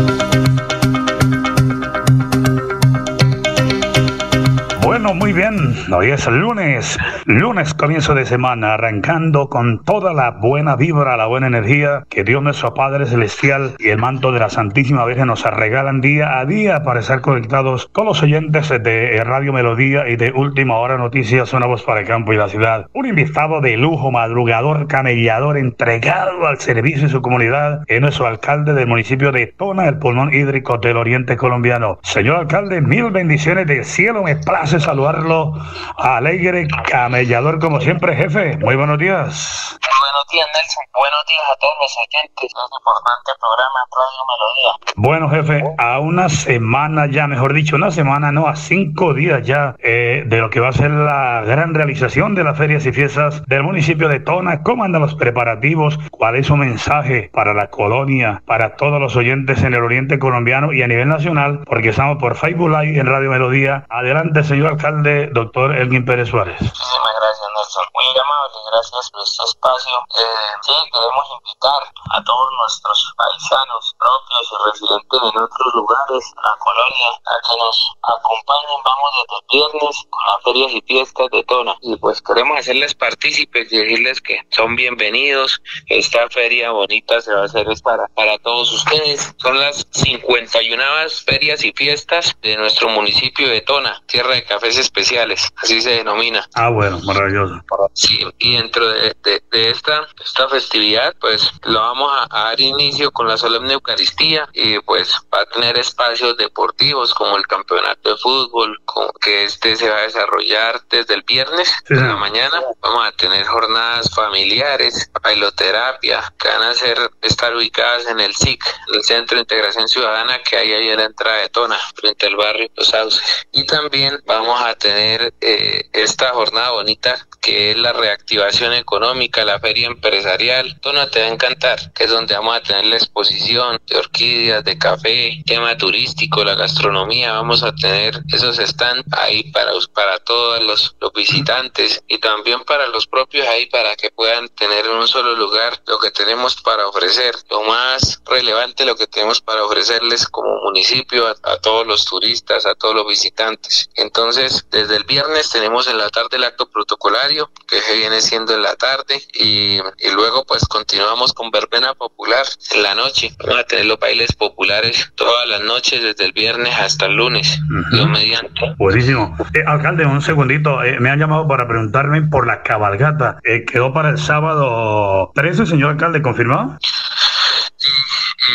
Muy 5.16 5.32
bien. 5.32 5.76
Hoy 5.92 6.10
es 6.10 6.28
lunes. 6.28 6.98
Lunes, 7.26 7.74
comienzo 7.74 8.16
de 8.16 8.26
semana, 8.26 8.74
arrancando 8.74 9.48
con 9.48 9.84
toda 9.84 10.12
la 10.12 10.32
buena 10.32 10.76
vibra, 10.76 11.16
la 11.18 11.28
buena 11.28 11.48
energía 11.48 12.04
que 12.10 12.24
Dios 12.24 12.42
nuestro 12.42 12.74
Padre 12.74 13.06
Celestial 13.06 13.76
y 13.80 13.90
el 13.90 14.00
manto 14.00 14.32
de 14.32 14.40
la 14.40 14.50
Santísima 14.50 15.06
Virgen 15.06 15.28
nos 15.28 15.44
regalan 15.44 16.02
día 16.02 16.40
a 16.40 16.46
día 16.46 16.84
para 16.84 17.00
estar 17.00 17.22
conectados 17.22 17.90
todos 17.94 18.08
los 18.08 18.24
oyentes 18.24 18.70
de 18.70 19.22
Radio 19.24 19.54
Melodía 19.54 20.10
y 20.10 20.16
de 20.16 20.32
Última 20.32 20.78
Hora 20.78 20.98
Noticias, 20.98 21.54
una 21.54 21.68
voz 21.68 21.84
para 21.84 22.02
el 22.02 22.08
campo 22.08 22.34
y 22.34 22.38
la 22.38 22.50
ciudad. 22.50 22.88
Un 22.94 23.06
invitado 23.06 23.62
de 23.62 23.78
lujo, 23.78 24.12
madrugador, 24.12 24.88
camellador, 24.88 25.58
entregado 25.58 26.48
al 26.48 26.60
servicio 26.60 27.04
de 27.04 27.10
su 27.10 27.22
comunidad, 27.22 27.84
es 27.88 28.02
nuestro 28.02 28.28
alcalde 28.28 28.74
del 28.74 28.88
municipio 28.88 29.32
de 29.32 29.48
Tona, 29.48 29.88
el 29.88 30.00
pulmón 30.00 30.34
hídrico 30.34 30.80
del 30.80 30.98
oriente 30.98 31.38
colombiano. 31.38 32.00
Señor 32.02 32.38
alcalde, 32.38 32.82
mil 32.82 33.12
bendiciones 33.12 33.68
del 33.68 33.86
cielo, 33.86 34.24
me 34.24 34.36
place 34.36 34.80
saludarlo. 35.04 35.54
Alegre, 35.98 36.68
camellador 36.90 37.60
como 37.60 37.82
siempre, 37.82 38.16
jefe. 38.16 38.58
Muy 38.58 38.76
buenos 38.76 38.98
días. 38.98 39.78
Buenos 39.82 40.28
días, 40.32 40.48
Nelson. 40.56 40.84
Buenos 40.94 41.26
días 41.28 41.42
a 41.52 41.56
todos 41.58 41.74
los 41.82 41.98
oyentes 41.98 42.42
de 42.42 42.48
este 42.48 42.78
importante 42.78 43.32
programa 43.40 43.80
Radio 44.00 44.24
Melodía. 44.30 44.84
Bueno, 44.96 45.30
jefe, 45.30 45.76
a 45.80 46.00
una 46.00 46.30
semana 46.30 47.08
ya, 47.08 47.28
mejor 47.28 47.54
dicho, 47.54 47.76
una 47.76 47.90
semana, 47.90 48.32
no, 48.32 48.48
a 48.48 48.56
cinco 48.56 49.14
días 49.14 49.46
ya 49.46 49.76
eh, 49.80 50.24
de 50.26 50.38
lo 50.40 50.50
que 50.50 50.60
va 50.60 50.70
a 50.70 50.74
ser 50.74 50.92
la 50.92 51.42
gran 51.46 51.74
realización 51.74 52.36
de 52.36 52.44
las 52.44 52.58
ferias 52.58 52.86
y 52.86 52.94
fiestas 52.94 53.44
del 53.48 53.64
municipio 53.64 54.08
de 54.08 54.20
Tona. 54.20 54.62
¿Cómo 54.62 54.84
andan 54.84 55.02
los 55.02 55.16
preparativos? 55.16 55.98
¿Cuál 56.12 56.36
es 56.36 56.48
su 56.48 56.56
mensaje 56.56 57.32
para 57.34 57.54
la 57.54 57.72
colonia, 57.72 58.44
para 58.46 58.76
todos 58.76 59.02
los 59.02 59.16
oyentes 59.16 59.64
en 59.64 59.74
el 59.74 59.84
oriente 59.84 60.20
colombiano 60.20 60.74
y 60.74 60.84
a 60.84 60.88
nivel 60.88 61.08
nacional? 61.10 61.64
Porque 61.66 61.90
estamos 61.90 62.18
por 62.20 62.36
Facebook 62.36 62.70
Live 62.70 63.00
en 63.00 63.08
Radio 63.08 63.32
Melodía. 63.32 63.86
Adelante, 63.90 64.44
señor 64.44 64.74
alcalde, 64.74 64.93
doctor 65.34 65.76
Elgin 65.76 66.06
Pérez 66.06 66.30
Suárez. 66.30 66.60
Muchísimas 66.62 67.14
gracias, 67.20 67.48
Nelson. 67.56 67.86
Muy 67.94 68.20
amable, 68.20 68.58
gracias 68.72 69.12
por 69.12 69.22
este 69.24 69.44
espacio 69.44 69.94
eh, 70.16 70.54
sí, 70.62 70.74
queremos 70.92 71.26
invitar 71.42 71.82
a 72.12 72.24
todos 72.24 72.50
nuestros 72.60 73.14
paisanos 73.18 73.96
propios 73.98 74.52
y 74.52 74.70
residentes 74.70 75.20
en 75.24 75.42
otros 75.42 75.74
lugares, 75.74 76.34
a 76.38 76.58
colonia, 76.60 77.10
a 77.26 77.36
que 77.48 77.58
nos 77.58 77.92
acompañen. 78.04 78.80
Vamos 78.86 79.12
desde 79.18 79.46
viernes 79.52 80.06
con 80.10 80.24
las 80.28 80.44
ferias 80.44 80.72
y 80.74 80.82
fiestas 80.82 81.30
de 81.32 81.44
Tona. 81.44 81.76
Y 81.82 81.96
pues 81.98 82.22
queremos 82.22 82.60
hacerles 82.60 82.94
partícipes 82.94 83.72
y 83.72 83.78
decirles 83.78 84.22
que 84.22 84.42
son 84.52 84.76
bienvenidos. 84.76 85.62
Esta 85.88 86.30
feria 86.30 86.72
bonita 86.72 87.20
se 87.22 87.34
va 87.34 87.42
a 87.42 87.46
hacer 87.46 87.70
es 87.70 87.82
para, 87.82 88.08
para 88.10 88.38
todos 88.40 88.72
ustedes. 88.72 89.34
Son 89.38 89.60
las 89.60 89.88
51 89.92 90.84
ferias 91.26 91.64
y 91.64 91.72
fiestas 91.72 92.36
de 92.42 92.56
nuestro 92.58 92.90
municipio 92.90 93.50
de 93.50 93.62
Tona, 93.62 94.02
Tierra 94.08 94.36
de 94.36 94.44
Cafés 94.44 94.78
Especiales, 94.84 95.52
así 95.58 95.82
se 95.82 95.92
denomina. 95.92 96.48
Ah, 96.56 96.70
bueno, 96.70 97.00
maravilloso. 97.00 97.62
Sí, 97.94 98.26
y 98.38 98.58
dentro 98.58 98.88
de, 98.90 99.16
de, 99.24 99.44
de 99.52 99.70
esta, 99.70 100.08
esta 100.24 100.48
festividad, 100.50 101.16
pues 101.20 101.50
lo 101.64 101.80
vamos 101.80 102.12
a, 102.12 102.28
a, 102.30 102.44
dar 102.50 102.60
inicio 102.60 103.12
con 103.12 103.28
la 103.28 103.38
solemne 103.38 103.74
Eucaristía 103.74 104.48
y 104.54 104.80
pues 104.80 105.16
va 105.34 105.42
a 105.42 105.46
tener 105.46 105.78
espacios 105.80 106.38
deportivos 106.38 107.14
como 107.14 107.38
el 107.38 107.48
campeonato 107.48 108.10
de 108.10 108.18
fútbol, 108.18 108.80
que 109.22 109.46
este 109.46 109.76
se 109.76 109.90
va 109.90 109.98
a 109.98 110.02
desarrollar 110.02 110.82
desde 110.90 111.14
el 111.14 111.24
viernes 111.24 111.72
sí, 111.88 111.94
la 111.96 112.16
mañana. 112.16 112.62
Vamos 112.82 113.08
a 113.08 113.12
tener 113.14 113.46
jornadas 113.46 114.10
familiares, 114.14 115.10
bailoterapia, 115.22 116.34
que 116.38 116.48
van 116.48 116.64
a 116.64 116.74
ser, 116.74 116.98
estar 117.22 117.56
ubicadas 117.56 118.08
en 118.08 118.20
el 118.20 118.36
SIC, 118.36 118.64
el 118.94 119.04
Centro 119.04 119.36
de 119.36 119.42
Integración 119.42 119.88
Ciudadana 119.88 120.40
que 120.44 120.58
hay 120.58 120.74
ahí 120.74 120.90
en 120.90 120.98
la 120.98 121.06
entrada 121.06 121.38
de 121.38 121.50
Tona, 121.50 121.78
frente 121.96 122.28
al 122.28 122.36
barrio 122.36 122.70
Los 122.76 122.88
Sauces. 122.88 123.24
Y 123.52 123.66
también 123.66 124.20
vamos 124.26 124.62
a 124.68 124.76
tener 124.76 125.34
eh, 125.42 125.90
esta 125.94 126.30
jornada 126.30 126.72
bonita 126.72 127.28
que 127.44 127.72
es 127.72 127.78
la 127.78 127.92
reactivación 127.92 128.72
económica, 128.74 129.44
la 129.44 129.60
feria 129.60 129.88
empresarial. 129.88 130.80
Tona 130.80 131.10
te 131.10 131.20
va 131.20 131.26
a 131.28 131.30
encantar, 131.30 131.92
que 131.92 132.06
es 132.06 132.10
donde 132.10 132.36
vamos 132.36 132.56
a 132.56 132.62
tener 132.62 132.86
la 132.86 132.96
exposición 132.96 133.82
de 133.86 133.98
orquídeas, 133.98 134.64
de 134.64 134.78
café, 134.78 135.44
tema 135.46 135.78
turístico, 135.78 136.42
la 136.46 136.56
gastronomía. 136.56 137.34
Vamos 137.34 137.62
a 137.62 137.76
tener 137.76 138.22
esos 138.32 138.56
stands 138.56 139.04
ahí 139.12 139.52
para, 139.52 139.74
para 139.94 140.20
todos 140.20 140.64
los, 140.64 140.96
los 141.02 141.12
visitantes 141.12 142.02
y 142.08 142.20
también 142.20 142.64
para 142.64 142.88
los 142.88 143.08
propios 143.08 143.46
ahí 143.46 143.66
para 143.66 143.94
que 143.98 144.10
puedan 144.10 144.48
tener 144.48 144.86
en 144.86 144.92
un 144.92 145.08
solo 145.10 145.36
lugar 145.36 145.82
lo 145.86 146.00
que 146.00 146.12
tenemos 146.12 146.56
para 146.62 146.88
ofrecer. 146.88 147.36
Lo 147.50 147.64
más 147.64 148.22
relevante, 148.26 148.86
lo 148.86 148.96
que 148.96 149.08
tenemos 149.08 149.42
para 149.42 149.66
ofrecerles 149.66 150.28
como 150.28 150.62
municipio 150.64 151.28
a, 151.28 151.36
a 151.44 151.58
todos 151.58 151.86
los 151.86 152.06
turistas, 152.06 152.66
a 152.66 152.76
todos 152.76 152.96
los 152.96 153.06
visitantes. 153.06 153.90
Entonces, 153.96 154.53
desde 154.72 154.98
el 154.98 155.04
viernes 155.04 155.50
tenemos 155.50 155.88
en 155.88 155.98
la 155.98 156.10
tarde 156.10 156.38
el 156.38 156.44
acto 156.44 156.70
protocolario 156.70 157.52
que 157.68 157.80
viene 157.96 158.22
siendo 158.22 158.54
en 158.54 158.62
la 158.62 158.76
tarde 158.76 159.22
y, 159.34 159.78
y, 159.78 160.12
luego 160.14 160.46
pues 160.46 160.66
continuamos 160.66 161.34
con 161.34 161.52
verbena 161.52 161.94
popular 161.94 162.46
en 162.72 162.84
la 162.84 162.96
noche. 162.96 163.36
Vamos 163.40 163.60
a 163.60 163.64
tener 163.64 163.86
los 163.86 164.00
bailes 164.00 164.34
populares 164.34 165.12
todas 165.16 165.48
las 165.48 165.62
noches 165.62 166.02
desde 166.02 166.26
el 166.26 166.34
viernes 166.34 166.76
hasta 166.78 167.06
el 167.06 167.16
lunes, 167.16 167.60
uh 167.70 167.96
-huh. 167.96 168.10
mediante. 168.10 168.76
Buenísimo. 168.78 169.36
Eh, 169.54 169.64
alcalde, 169.66 170.06
un 170.06 170.22
segundito, 170.22 170.84
eh, 170.84 171.00
me 171.00 171.10
han 171.10 171.20
llamado 171.20 171.48
para 171.48 171.68
preguntarme 171.68 172.22
por 172.24 172.48
la 172.48 172.64
cabalgata. 172.64 173.40
Eh, 173.44 173.66
¿Quedó 173.66 173.94
para 173.94 174.10
el 174.10 174.18
sábado 174.18 175.32
13, 175.36 175.66
señor 175.66 175.92
alcalde, 175.92 176.22
confirmado? 176.22 176.78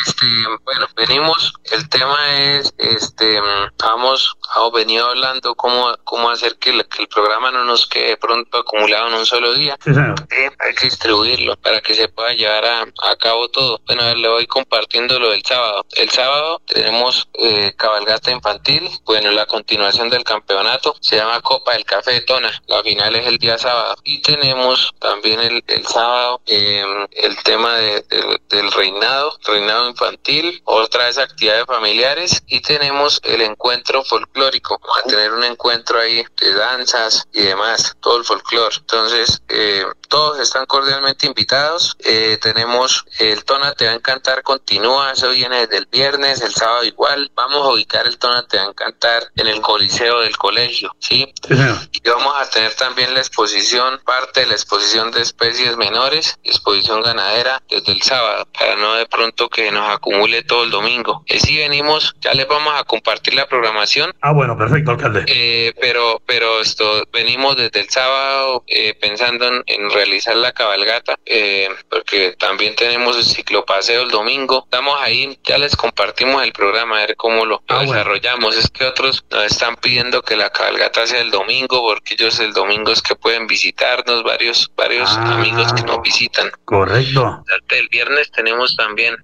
este 0.07 0.27
bueno 0.65 0.87
venimos 0.99 1.53
el 1.73 1.89
tema 1.89 2.19
es 2.37 2.75
este 2.77 3.41
vamos 3.79 4.37
hemos 4.57 4.73
venido 4.73 5.07
hablando 5.07 5.55
cómo 5.55 5.95
cómo 6.05 6.31
hacer 6.31 6.59
que 6.59 6.71
el, 6.71 6.87
que 6.89 7.03
el, 7.03 7.09
programa 7.09 7.51
no 7.51 7.65
nos 7.65 7.87
quede 7.87 8.17
pronto 8.17 8.59
acumulado 8.59 9.09
en 9.09 9.15
un 9.15 9.27
solo 9.27 9.55
día 9.55 9.79
sí, 9.83 9.91
eh, 9.91 10.51
hay 10.59 10.75
que 10.75 10.87
distribuirlo 10.87 11.57
para 11.57 11.81
que 11.81 11.95
se 11.95 12.09
pueda 12.09 12.33
llevar 12.33 12.65
a, 12.65 12.83
a 12.83 13.17
cabo 13.17 13.49
todo. 13.49 13.81
Bueno 13.87 14.03
a 14.03 14.07
ver, 14.07 14.19
le 14.19 14.29
voy 14.29 14.47
compartiendo 14.47 15.19
lo 15.19 15.31
del 15.31 15.45
sábado. 15.45 15.85
El 15.97 16.11
sábado 16.11 16.61
tenemos 16.67 17.29
eh, 17.35 17.73
cabalgata 17.77 18.31
infantil 18.31 18.89
bueno 19.05 19.31
la 19.31 19.47
continuación 19.47 20.09
del 20.11 20.25
campeonato. 20.25 20.95
Se 21.01 21.17
llama 21.17 21.41
Copa 21.41 21.73
del 21.73 21.85
Café 21.85 22.13
de 22.13 22.21
Tona. 22.23 22.51
La 22.67 22.83
final 22.83 23.15
es 23.17 23.27
el 23.27 23.39
día 23.39 23.59
sábado. 23.59 23.97
Y 24.05 24.21
tenemos 24.23 24.93
también 24.99 25.41
el, 25.41 25.65
el 25.67 25.87
sábado 25.87 26.41
eh, 26.47 26.85
el 27.13 27.43
tema 27.43 27.77
de, 27.77 28.03
de, 28.03 28.41
del 28.49 28.73
reinado 28.73 29.39
reinado 29.45 29.89
infantil, 29.89 30.63
otra 30.89 31.05
vez 31.05 31.19
actividades 31.19 31.67
familiares 31.67 32.43
y 32.47 32.61
tenemos 32.61 33.21
el 33.23 33.43
encuentro 33.43 34.03
folclórico. 34.05 34.81
A 34.99 35.07
tener 35.07 35.33
un 35.33 35.45
encuentro 35.45 36.01
ahí 36.01 36.25
de 36.41 36.55
danzas 36.55 37.29
y 37.33 37.43
demás, 37.43 37.95
todo 38.01 38.19
el 38.19 38.25
folclore. 38.25 38.75
Entonces, 38.79 39.43
eh, 39.49 39.85
todos 40.09 40.41
están 40.41 40.67
cordialmente 40.67 41.27
invitados. 41.27 41.97
Eh, 42.05 42.39
tenemos 42.41 43.05
el 43.19 43.45
Tona 43.45 43.73
Te 43.73 43.87
va 43.87 43.93
a 43.93 43.95
Encantar, 43.95 44.43
continúa, 44.43 45.13
eso 45.13 45.31
viene 45.31 45.61
desde 45.61 45.79
el 45.79 45.87
viernes, 45.87 46.41
el 46.41 46.55
sábado 46.55 46.85
igual. 46.85 47.31
Vamos 47.35 47.67
a 47.67 47.73
ubicar 47.73 48.07
el 48.07 48.19
Tona 48.19 48.47
Te 48.47 48.57
va 48.57 48.65
a 48.65 48.69
Encantar 48.69 49.25
en 49.37 49.47
el 49.47 49.61
coliseo 49.61 50.21
del 50.21 50.37
colegio, 50.37 50.95
¿sí? 50.99 51.33
sí 51.47 51.55
y 51.93 52.09
vamos 52.09 52.35
a 52.39 52.49
tener 52.51 52.75
también 52.75 53.15
la 53.15 53.21
exposición, 53.21 54.01
parte 54.05 54.41
de 54.41 54.47
la 54.47 54.53
exposición 54.53 55.11
de 55.11 55.23
especies 55.23 55.77
menores, 55.77 56.39
exposición 56.43 57.03
ganadera 57.03 57.63
desde 57.69 57.93
el 57.93 58.03
sábado, 58.03 58.47
para 58.59 58.77
no 58.77 58.95
de 58.95 59.07
pronto 59.07 59.49
que 59.49 59.71
nos 59.71 59.89
acumule 59.91 60.43
todo 60.43 60.65
el 60.65 60.71
domingo. 60.71 61.25
Eh, 61.27 61.41
sí 61.41 61.57
venimos, 61.57 62.15
ya 62.21 62.33
les 62.35 62.49
vamos 62.49 62.73
a 62.77 62.85
compartir 62.85 63.35
la 63.35 63.47
programación. 63.47 64.13
Ah, 64.21 64.33
bueno, 64.33 64.57
perfecto, 64.57 64.93
alcalde. 64.93 65.25
Eh, 65.27 65.75
pero, 65.81 66.21
pero 66.27 66.61
esto, 66.61 67.05
venimos 67.13 67.57
desde 67.57 67.81
el 67.81 67.91
sábado 67.91 68.65
eh, 68.67 68.95
pensando 69.01 69.47
en, 69.47 69.63
en, 69.67 69.91
realizar 69.99 70.37
la 70.37 70.53
cabalgata, 70.53 71.19
eh, 71.27 71.69
porque 71.91 72.35
también 72.39 72.77
tenemos 72.77 73.17
el 73.17 73.25
ciclopaseo 73.25 74.03
el 74.03 74.11
domingo. 74.11 74.63
Estamos 74.65 74.97
ahí, 75.01 75.39
ya 75.45 75.59
les 75.59 75.75
compartimos 75.75 76.43
el 76.45 76.53
programa, 76.53 76.99
a 76.99 77.07
ver 77.07 77.17
cómo 77.17 77.45
lo, 77.45 77.63
ah, 77.69 77.81
desarrollamos. 77.81 78.55
Bueno. 78.55 78.61
Es 78.61 78.71
que 78.71 78.85
otros 78.85 79.25
nos 79.31 79.45
están 79.45 79.77
pidiendo 79.77 80.23
que 80.23 80.37
la 80.37 80.51
cabalgata 80.51 81.07
sea 81.07 81.21
el 81.21 81.31
domingo, 81.31 81.83
porque 81.83 82.15
ellos 82.15 82.39
el 82.39 82.53
domingo 82.53 82.93
es 82.93 83.03
que 83.03 83.17
pueden 83.17 83.47
visitarnos, 83.47 84.23
varios, 84.23 84.71
varios 84.77 85.11
ah, 85.11 85.35
amigos 85.35 85.73
que 85.73 85.83
nos 85.83 86.01
visitan. 86.03 86.51
Correcto. 86.65 87.43
El 87.71 87.89
viernes 87.89 88.31
tenemos 88.31 88.77
también, 88.77 89.17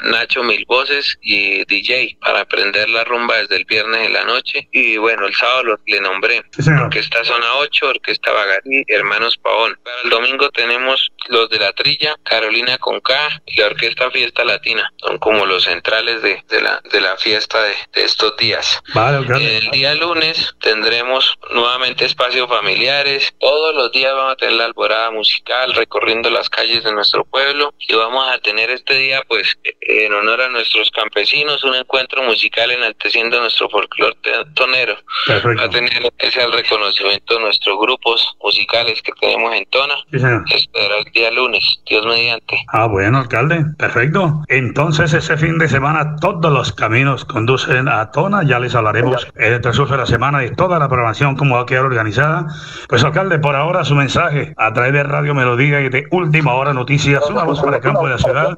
Nacho 0.00 0.42
Mil 0.42 0.64
Voces 0.66 1.18
y 1.22 1.64
DJ 1.66 2.18
para 2.20 2.40
aprender 2.40 2.88
la 2.88 3.04
rumba 3.04 3.36
desde 3.36 3.56
el 3.56 3.64
viernes 3.64 4.06
en 4.06 4.12
la 4.12 4.24
noche. 4.24 4.68
Y 4.72 4.96
bueno, 4.96 5.26
el 5.26 5.34
sábado 5.34 5.62
lo, 5.62 5.80
le 5.86 6.00
nombré. 6.00 6.42
Sí, 6.58 6.70
Orquesta 6.70 7.24
Zona 7.24 7.54
8, 7.56 7.88
Orquesta 7.88 8.32
Bagarí, 8.32 8.84
Hermanos 8.88 9.36
Pavón. 9.38 9.78
Para 9.82 9.96
el 10.02 10.10
domingo 10.16 10.48
tenemos 10.50 11.08
los 11.28 11.48
de 11.50 11.58
la 11.58 11.72
Trilla, 11.72 12.16
Carolina 12.22 12.78
con 12.78 13.00
K 13.00 13.42
y 13.46 13.60
la 13.60 13.66
Orquesta 13.66 14.10
Fiesta 14.10 14.44
Latina. 14.44 14.92
Son 14.98 15.18
como 15.18 15.46
los 15.46 15.64
centrales 15.64 16.22
de, 16.22 16.42
de 16.48 16.60
la, 16.60 16.80
de 16.90 17.00
la 17.00 17.16
fiesta 17.16 17.62
de, 17.62 17.74
de 17.92 18.04
estos 18.04 18.36
días. 18.36 18.82
Vale. 18.94 19.26
El 19.36 19.70
día 19.70 19.94
lunes 19.94 20.54
tendremos 20.60 21.38
nuevamente 21.50 22.04
espacios 22.04 22.48
familiares. 22.48 23.34
Todos 23.38 23.74
los 23.74 23.92
días 23.92 24.12
vamos 24.14 24.32
a 24.32 24.36
tener 24.36 24.54
la 24.54 24.64
alborada 24.66 25.10
musical 25.10 25.74
recorriendo 25.74 26.30
las 26.30 26.48
calles 26.48 26.84
de 26.84 26.92
nuestro 26.92 27.24
pueblo 27.24 27.74
y 27.78 27.94
vamos 27.94 28.28
a 28.28 28.38
tener 28.38 28.70
este 28.70 28.94
día 28.94 29.22
pues 29.28 29.58
en 29.80 30.12
honor 30.12 30.42
a 30.42 30.48
nuestros 30.48 30.90
campesinos 30.90 31.62
un 31.64 31.74
encuentro 31.74 32.22
musical 32.22 32.70
enalteciendo 32.70 33.40
nuestro 33.40 33.68
folclore 33.68 34.16
tonero. 34.54 34.96
Perfecto. 35.26 35.60
Va 35.60 35.66
a 35.66 35.70
tener 35.70 36.12
ese 36.18 36.46
reconocimiento 36.46 37.34
de 37.34 37.40
nuestros 37.40 37.78
grupos 37.78 38.26
musicales 38.40 39.02
que 39.02 39.12
tenemos 39.20 39.54
en 39.54 39.66
Tona. 39.66 39.96
Sí, 40.10 40.68
el 40.74 41.12
día 41.16 41.30
lunes, 41.30 41.80
Dios 41.86 42.04
mediante. 42.04 42.58
Ah, 42.68 42.86
bueno, 42.86 43.18
alcalde. 43.18 43.64
Perfecto. 43.78 44.42
Entonces 44.48 45.14
ese 45.14 45.36
fin 45.38 45.58
de 45.58 45.66
semana 45.66 46.16
todos 46.16 46.52
los 46.52 46.72
caminos 46.72 47.24
conducen 47.24 47.88
a 47.88 48.10
Tona. 48.10 48.42
Ya 48.44 48.58
les 48.58 48.74
hablaremos 48.74 49.26
en 49.36 49.54
el 49.54 49.60
transcurso 49.62 49.94
de 49.94 50.00
la 50.00 50.06
semana 50.06 50.40
de 50.40 50.50
toda 50.50 50.78
la 50.78 50.88
programación, 50.88 51.36
cómo 51.36 51.56
va 51.56 51.62
a 51.62 51.66
quedar 51.66 51.86
organizada. 51.86 52.46
Pues 52.88 53.02
alcalde, 53.02 53.38
por 53.38 53.56
ahora 53.56 53.84
su 53.84 53.94
mensaje 53.94 54.54
a 54.58 54.72
través 54.74 54.92
de 54.92 55.02
Radio 55.04 55.34
Melodía 55.34 55.80
y 55.80 55.88
de 55.88 56.06
Última 56.10 56.54
Hora 56.54 56.74
Noticias, 56.74 57.28
una 57.30 57.44
voz 57.44 57.60
para 57.62 57.76
el 57.76 57.82
campo 57.82 58.04
de 58.04 58.12
la 58.12 58.18
ciudad, 58.18 58.56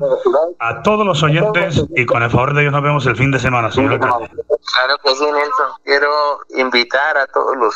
a 0.58 0.82
todos 0.82 1.06
los 1.06 1.22
oyentes 1.22 1.84
y 1.94 2.06
con 2.06 2.24
el 2.24 2.30
favor 2.30 2.54
de 2.54 2.62
Dios 2.62 2.72
nos 2.72 2.82
vemos 2.82 3.06
el 3.06 3.16
fin 3.16 3.30
de 3.30 3.38
semana, 3.38 3.70
señor 3.70 3.92
alcalde. 3.92 4.30
Claro 4.74 4.98
que 5.02 5.14
sí, 5.14 5.24
Nelson. 5.24 5.66
Quiero 5.84 6.40
invitar 6.56 7.16
a 7.16 7.26
todos 7.28 7.56
los 7.56 7.74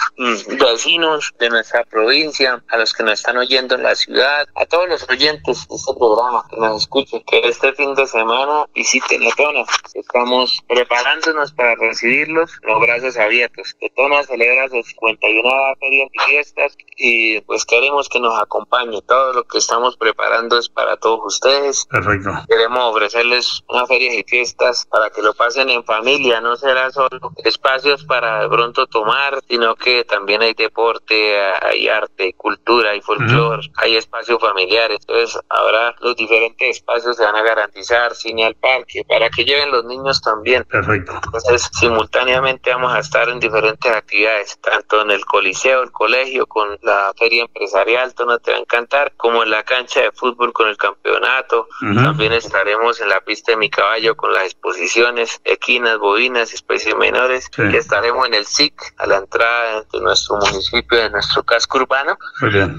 vecinos 0.59 1.33
de 1.39 1.51
nuestra 1.51 1.85
provincia, 1.85 2.63
a 2.69 2.77
los 2.77 2.93
que 2.93 3.03
nos 3.03 3.15
están 3.15 3.37
oyendo 3.37 3.77
en 3.77 3.83
la 3.83 3.95
ciudad, 3.95 4.47
a 4.55 4.67
todos 4.73 4.89
los 4.89 5.07
oyentes 5.11 5.69
de 5.69 5.77
este 5.77 5.93
programa 5.99 6.47
que 6.49 6.57
nos 6.57 6.83
escuchen, 6.83 7.23
que 7.27 7.41
este 7.41 7.75
fin 7.75 7.95
de 7.95 8.07
semana 8.07 8.65
visiten 8.75 9.23
la 9.23 9.31
Tona. 9.33 9.65
Estamos 9.93 10.63
preparándonos 10.67 11.53
para 11.53 11.75
recibirlos, 11.75 12.51
los 12.63 12.81
brazos 12.81 13.19
abiertos. 13.19 13.75
Que 13.79 13.91
Tona 13.91 14.23
celebra 14.23 14.71
sus 14.71 14.87
51 14.87 15.51
ferias 15.79 16.09
y 16.11 16.19
fiestas 16.21 16.77
y 16.97 17.41
pues 17.43 17.67
queremos 17.67 18.09
que 18.09 18.19
nos 18.19 18.41
acompañe. 18.41 19.03
Todo 19.03 19.35
lo 19.35 19.45
que 19.45 19.59
estamos 19.59 19.99
preparando 19.99 20.59
es 20.59 20.71
para 20.71 20.97
todos 20.97 21.21
ustedes. 21.23 21.85
Perfecto. 21.91 22.31
Queremos 22.49 22.95
ofrecerles 22.95 23.63
una 23.69 23.87
feria 23.87 24.19
y 24.19 24.25
fiestas 24.25 24.87
para 24.87 25.11
que 25.11 25.21
lo 25.21 25.35
pasen 25.35 25.69
en 25.69 25.85
familia, 25.85 26.41
no 26.41 26.57
se 26.57 26.63
será 26.63 26.91
solo 26.91 27.33
espacios 27.45 28.05
para 28.05 28.43
de 28.43 28.49
pronto 28.49 28.87
tomar, 28.87 29.43
sino 29.47 29.75
que 29.75 30.05
también 30.05 30.41
hay 30.41 30.55
deporte, 30.55 31.39
hay 31.61 31.89
arte, 31.89 32.33
cultura, 32.35 32.93
hay 32.93 33.03
folclore, 33.03 33.69
hay 33.77 33.97
espacios 33.97 34.39
familiares. 34.63 34.99
Entonces, 35.01 35.41
ahora 35.49 35.95
los 36.01 36.17
diferentes 36.17 36.77
espacios 36.77 37.17
se 37.17 37.25
van 37.25 37.37
a 37.37 37.43
garantizar, 37.43 38.15
cine 38.15 38.47
al 38.47 38.55
parque, 38.55 39.05
para 39.09 39.31
que 39.31 39.45
lleven 39.45 39.71
los 39.71 39.85
niños 39.85 40.21
también. 40.23 40.65
Perfecto. 40.65 41.13
Entonces, 41.25 41.69
simultáneamente 41.73 42.71
vamos 42.71 42.93
a 42.95 43.01
estar 43.01 43.29
en 43.29 43.41
diferentes 43.41 43.91
actividades, 43.91 44.59
tanto 44.61 45.03
en 45.03 45.11
el 45.11 45.25
coliseo, 45.25 45.83
el 45.83 45.93
colegio, 45.93 46.47
con 46.47 46.79
la 46.83 47.13
feria 47.19 47.43
empresarial, 47.43 48.15
todo 48.15 48.39
te 48.39 48.53
va 48.53 48.59
a 48.59 48.61
encantar, 48.61 49.13
como 49.17 49.43
en 49.43 49.51
la 49.51 49.63
cancha 49.63 50.01
de 50.01 50.13
fútbol 50.13 50.53
con 50.53 50.69
el 50.69 50.77
campeonato. 50.77 51.69
También 51.81 52.33
estaremos 52.33 53.01
en 53.01 53.09
la 53.09 53.21
pista 53.21 53.53
de 53.53 53.57
mi 53.57 53.71
caballo 53.71 54.17
con 54.17 54.33
las 54.33 54.45
exposiciones, 54.45 55.41
equinas, 55.45 55.99
bovinas, 55.99 56.53
especies 56.53 56.97
menores. 56.97 57.51
Y 57.59 57.77
estaremos 57.77 58.27
en 58.27 58.35
el 58.35 58.47
SIC, 58.47 58.75
a 58.99 59.07
la 59.07 59.19
entrada 59.19 59.85
de 59.93 60.01
nuestro 60.01 60.37
municipio, 60.37 60.99
de 60.99 61.11
nuestro 61.11 61.43
casco 61.43 61.79
urbano. 61.79 62.17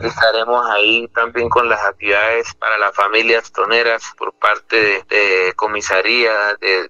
Estaremos 0.01 0.65
ahí 0.69 1.07
también 1.09 1.49
con 1.49 1.62
las 1.69 1.81
actividades 1.81 2.53
para 2.55 2.77
las 2.77 2.95
familias 2.95 3.51
toneras 3.51 4.03
por 4.17 4.33
parte 4.33 5.03
de, 5.09 5.53
comisaría, 5.55 6.55
de, 6.59 6.89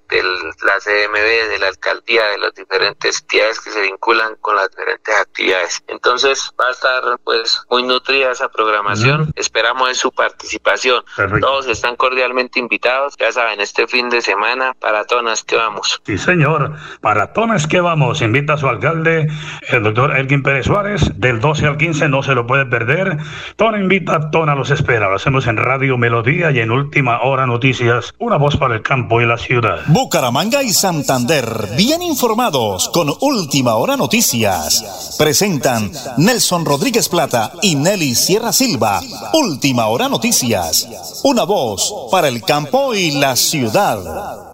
la 0.64 0.80
CMB, 0.80 1.50
de 1.50 1.60
la 1.60 1.68
alcaldía, 1.68 2.26
de 2.28 2.38
las 2.38 2.54
diferentes 2.56 3.22
entidades 3.22 3.60
que 3.60 3.72
se 3.72 3.82
vinculan 3.82 4.36
con 4.42 4.56
las 4.56 4.70
diferentes 4.70 5.16
actividades. 5.20 5.84
Entonces 5.88 6.52
va 6.60 6.68
a 6.68 6.72
estar 6.72 7.20
pues 7.24 7.62
muy 7.70 7.84
nutrida 7.84 8.32
esa 8.32 8.50
programación. 8.50 9.32
Esperamos 9.36 9.90
de 9.90 9.96
su 9.96 10.12
participación. 10.12 11.04
Todos 11.42 11.68
están 11.68 11.96
cordialmente 11.96 12.60
invitados. 12.60 13.16
Ya 13.18 13.32
saben, 13.32 13.62
este 13.62 13.88
fin 13.88 14.10
de 14.10 14.22
semana, 14.22 14.74
para 14.80 15.06
tonas 15.06 15.44
que 15.44 15.56
vamos. 15.56 16.02
Sí, 16.06 16.18
señor. 16.18 16.74
Para 17.02 17.34
tonas 17.34 17.68
que 17.68 17.82
vamos. 17.82 18.22
Invita 18.22 18.54
a 18.54 18.58
su 18.58 18.68
alcalde, 18.68 19.28
el 19.70 19.84
doctor 19.84 20.16
Elgin 20.16 20.44
Pérez 20.44 20.66
Suárez, 20.66 21.12
del 21.20 21.40
12 21.40 21.68
al 21.68 21.78
15, 21.78 22.10
no 22.10 22.24
se 22.24 22.36
lo 22.36 22.48
puede 22.48 22.66
perder. 22.66 23.18
Tona 23.56 23.80
invita, 23.80 24.32
Tona 24.32 24.56
los 24.56 24.63
espera. 24.72 25.10
Lo 25.10 25.16
hacemos 25.16 25.48
en 25.48 25.58
Radio 25.58 25.98
Melodía 25.98 26.52
y 26.52 26.60
en 26.60 26.72
Última 26.72 27.22
Hora 27.22 27.46
Noticias. 27.46 28.14
Una 28.20 28.38
voz 28.38 28.58
para 28.58 28.76
el 28.76 28.82
campo 28.82 29.22
y 29.22 29.26
la 29.26 29.38
ciudad. 29.38 29.80
Bucaramanga 29.88 30.64
y 30.64 30.70
Santander, 30.70 31.46
bien 31.78 32.02
informados 32.02 32.90
con 32.94 33.10
Última 33.22 33.76
Hora 33.76 33.98
Noticias. 33.98 35.18
Presentan 35.20 35.92
Nelson 36.18 36.66
Rodríguez 36.66 37.10
Plata 37.10 37.52
y 37.62 37.76
Nelly 37.76 38.16
Sierra 38.16 38.52
Silva. 38.52 39.00
Última 39.34 39.88
Hora 39.88 40.10
Noticias. 40.10 41.22
Una 41.24 41.44
voz 41.44 42.10
para 42.12 42.28
el 42.28 42.42
campo 42.42 42.94
y 42.94 43.20
la 43.20 43.36
ciudad. 43.36 44.54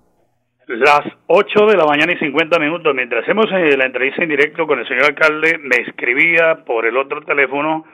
Las 0.67 1.01
8 1.25 1.65
de 1.65 1.77
la 1.77 1.85
mañana 1.85 2.13
y 2.13 2.17
50 2.17 2.59
minutos, 2.59 2.93
mientras 2.93 3.23
hacemos 3.23 3.47
eh, 3.51 3.75
la 3.75 3.87
entrevista 3.87 4.21
en 4.21 4.29
directo 4.29 4.67
con 4.67 4.77
el 4.77 4.87
señor 4.87 5.05
alcalde, 5.05 5.57
me 5.57 5.77
escribía 5.77 6.63
por 6.63 6.85
el 6.85 6.95
otro 6.95 7.21
teléfono 7.21 7.85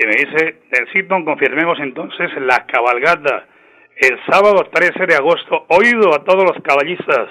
y 0.00 0.06
me 0.06 0.12
dice, 0.12 0.60
necesito 0.70 1.14
confirmemos 1.26 1.78
entonces 1.78 2.30
la 2.40 2.64
cabalgata 2.64 3.44
el 3.96 4.18
sábado 4.30 4.64
13 4.72 5.04
de 5.04 5.14
agosto, 5.14 5.66
oído 5.68 6.14
a 6.14 6.24
todos 6.24 6.42
los 6.42 6.62
caballistas, 6.62 7.28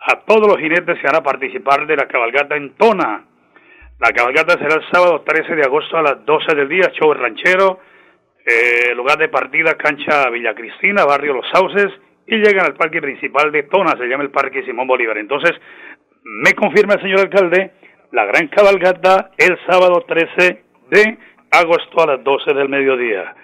a 0.00 0.18
todos 0.26 0.48
los 0.48 0.58
jinetes 0.58 0.98
que 0.98 1.06
van 1.06 1.20
a 1.20 1.22
participar 1.22 1.86
de 1.86 1.94
la 1.94 2.08
cabalgata 2.08 2.56
en 2.56 2.74
Tona. 2.74 3.26
La 4.00 4.10
cabalgata 4.10 4.54
será 4.54 4.74
el 4.74 4.90
sábado 4.90 5.22
13 5.24 5.54
de 5.54 5.62
agosto 5.62 5.98
a 5.98 6.02
las 6.02 6.26
12 6.26 6.56
del 6.56 6.68
día, 6.68 6.90
show 6.98 7.14
ranchero, 7.14 7.78
eh, 8.44 8.92
lugar 8.96 9.16
de 9.18 9.28
partida, 9.28 9.76
cancha 9.76 10.28
Villa 10.30 10.52
Cristina, 10.52 11.04
barrio 11.04 11.34
Los 11.34 11.48
Sauces, 11.52 11.92
y 12.26 12.38
llegan 12.38 12.66
al 12.66 12.74
parque 12.74 13.00
principal 13.00 13.52
de 13.52 13.62
Tona, 13.64 13.96
se 13.96 14.08
llama 14.08 14.24
el 14.24 14.30
Parque 14.30 14.64
Simón 14.64 14.88
Bolívar. 14.88 15.18
Entonces, 15.18 15.52
me 16.24 16.54
confirma 16.54 16.94
el 16.94 17.02
señor 17.02 17.20
alcalde, 17.20 17.70
la 18.10 18.24
gran 18.24 18.48
cabalgata 18.48 19.30
el 19.38 19.56
sábado 19.64 20.04
13 20.08 20.64
de 20.90 21.18
agosto 21.50 22.02
a 22.02 22.06
las 22.06 22.24
12 22.24 22.54
del 22.54 22.68
mediodía. 22.68 23.34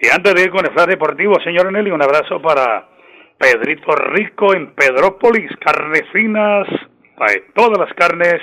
Y 0.00 0.08
antes 0.14 0.34
de 0.34 0.42
ir 0.42 0.50
con 0.50 0.64
el 0.64 0.72
flash 0.72 0.88
deportivo, 0.88 1.40
señor 1.42 1.72
Nelly, 1.72 1.90
un 1.90 2.02
abrazo 2.02 2.40
para 2.40 2.86
Pedrito 3.36 3.92
Rico 3.92 4.54
en 4.54 4.72
Pedrópolis, 4.74 5.50
carnes 5.58 6.04
finas, 6.12 6.68
todas 7.54 7.78
las 7.78 7.92
carnes, 7.94 8.40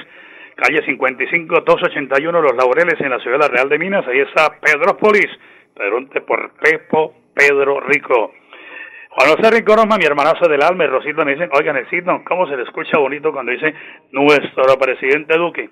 calle 0.55 0.85
55, 0.85 1.61
281, 1.61 2.41
Los 2.41 2.55
Laureles 2.55 2.99
en 2.99 3.09
la 3.09 3.19
ciudad 3.19 3.37
de 3.39 3.47
la 3.47 3.53
Real 3.53 3.69
de 3.69 3.79
Minas, 3.79 4.05
ahí 4.07 4.19
está 4.19 4.59
Pedrópolis, 4.59 5.27
pregunte 5.73 6.21
por 6.21 6.51
Pepo 6.55 7.13
Pedro 7.33 7.79
Rico. 7.81 8.33
Juan 9.09 9.37
José 9.37 9.51
Rincoroma, 9.51 9.97
mi 9.97 10.05
hermanazo 10.05 10.49
del 10.49 10.61
alma, 10.61 10.83
y 10.83 10.87
Rosito 10.87 11.23
me 11.23 11.33
dicen, 11.33 11.49
oigan, 11.53 11.75
Necesito, 11.75 12.21
¿cómo 12.27 12.47
se 12.47 12.57
le 12.57 12.63
escucha 12.63 12.97
bonito 12.97 13.31
cuando 13.31 13.53
dice 13.53 13.73
nuestro 14.11 14.77
presidente 14.77 15.37
Duque? 15.37 15.69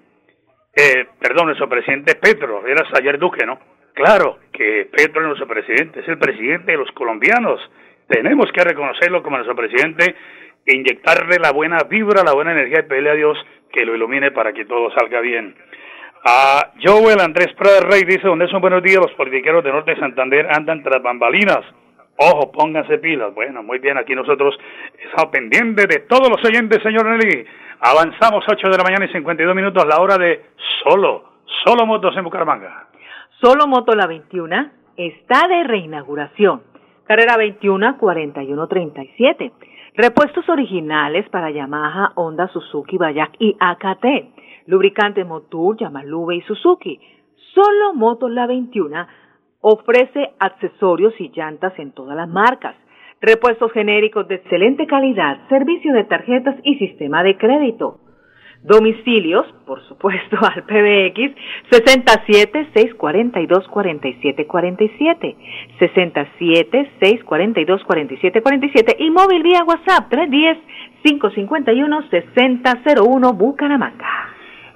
Eh, 0.75 1.05
perdón, 1.19 1.47
nuestro 1.47 1.69
presidente 1.69 2.15
Petro, 2.15 2.65
era 2.65 2.83
ayer 2.93 3.19
Duque, 3.19 3.45
¿no? 3.45 3.59
Claro 3.93 4.39
que 4.51 4.89
Petro 4.91 5.21
es 5.21 5.27
nuestro 5.27 5.47
presidente, 5.47 5.99
es 5.99 6.07
el 6.07 6.17
presidente 6.17 6.71
de 6.71 6.77
los 6.77 6.91
colombianos. 6.91 7.61
Tenemos 8.07 8.51
que 8.51 8.63
reconocerlo 8.63 9.21
como 9.21 9.37
nuestro 9.37 9.55
presidente 9.55 10.15
inyectarle 10.65 11.37
la 11.39 11.51
buena 11.51 11.77
vibra, 11.87 12.23
la 12.23 12.33
buena 12.33 12.53
energía 12.53 12.79
y 12.79 12.87
pedirle 12.87 13.11
a 13.11 13.15
Dios 13.15 13.37
que 13.71 13.85
lo 13.85 13.95
ilumine 13.95 14.31
para 14.31 14.53
que 14.53 14.65
todo 14.65 14.89
salga 14.91 15.19
bien. 15.21 15.55
A 16.25 16.71
Joel 16.81 17.19
Andrés 17.19 17.53
Prada 17.53 17.81
Rey 17.81 18.03
dice, 18.05 18.27
donde 18.27 18.47
son 18.47 18.61
buenos 18.61 18.81
días, 18.81 18.97
los 18.97 19.11
politiqueros 19.13 19.63
de 19.63 19.71
Norte 19.71 19.91
de 19.93 19.99
Santander 19.99 20.47
andan 20.49 20.81
tras 20.81 21.03
bambalinas. 21.03 21.63
Ojo, 22.17 22.51
pónganse 22.51 22.99
pilas. 22.99 23.33
Bueno, 23.33 23.63
muy 23.63 23.79
bien, 23.79 23.97
aquí 23.97 24.13
nosotros 24.15 24.55
estamos 25.03 25.31
pendientes 25.31 25.87
de 25.87 25.99
todos 26.07 26.29
los 26.29 26.43
oyentes, 26.45 26.81
señor 26.83 27.05
Nelly. 27.05 27.45
Avanzamos 27.79 28.45
8 28.47 28.69
de 28.69 28.77
la 28.77 28.83
mañana 28.83 29.05
y 29.05 29.11
52 29.11 29.55
minutos, 29.55 29.85
la 29.85 29.99
hora 29.99 30.17
de 30.17 30.45
solo, 30.83 31.23
solo 31.65 31.85
motos 31.85 32.15
en 32.15 32.23
Bucaramanga. 32.23 32.87
Solo 33.41 33.67
Moto 33.67 33.93
La 33.93 34.07
21 34.07 34.71
está 34.95 35.47
de 35.49 35.65
reinauguración. 35.65 36.61
Carrera 37.05 37.35
21 37.35 37.97
4137. 37.97 39.51
Repuestos 39.95 40.47
originales 40.47 41.27
para 41.29 41.51
Yamaha, 41.51 42.13
Honda, 42.15 42.47
Suzuki, 42.47 42.97
Bayak 42.97 43.33
y 43.39 43.57
AKT. 43.59 44.05
Lubricantes 44.67 45.27
Motul, 45.27 45.75
Yamalube 45.77 46.37
y 46.37 46.41
Suzuki. 46.43 46.97
Solo 47.53 47.93
Motos 47.93 48.31
La 48.31 48.47
21 48.47 49.07
ofrece 49.63 50.33
accesorios 50.39 51.13
y 51.19 51.31
llantas 51.33 51.73
en 51.79 51.93
todas 51.93 52.15
las 52.15 52.27
marcas. 52.27 52.75
Repuestos 53.21 53.71
genéricos 53.71 54.27
de 54.27 54.35
excelente 54.35 54.85
calidad, 54.85 55.47
servicio 55.47 55.93
de 55.93 56.03
tarjetas 56.03 56.55
y 56.63 56.75
sistema 56.75 57.23
de 57.23 57.37
crédito. 57.37 57.99
Domicilios, 58.61 59.45
por 59.65 59.81
supuesto, 59.87 60.37
al 60.41 60.63
PBX 60.63 61.33
67 61.71 62.71
642 62.73 63.67
47 63.69 64.47
47, 64.47 65.35
67 65.79 66.91
642 66.99 67.83
47 67.85 68.41
47 68.41 68.95
y 68.99 69.11
móvil 69.11 69.43
vía 69.43 69.63
WhatsApp 69.65 70.09
310 70.09 70.57
551 71.03 72.09
6001 72.09 73.33
Bucaramanga. 73.33 74.32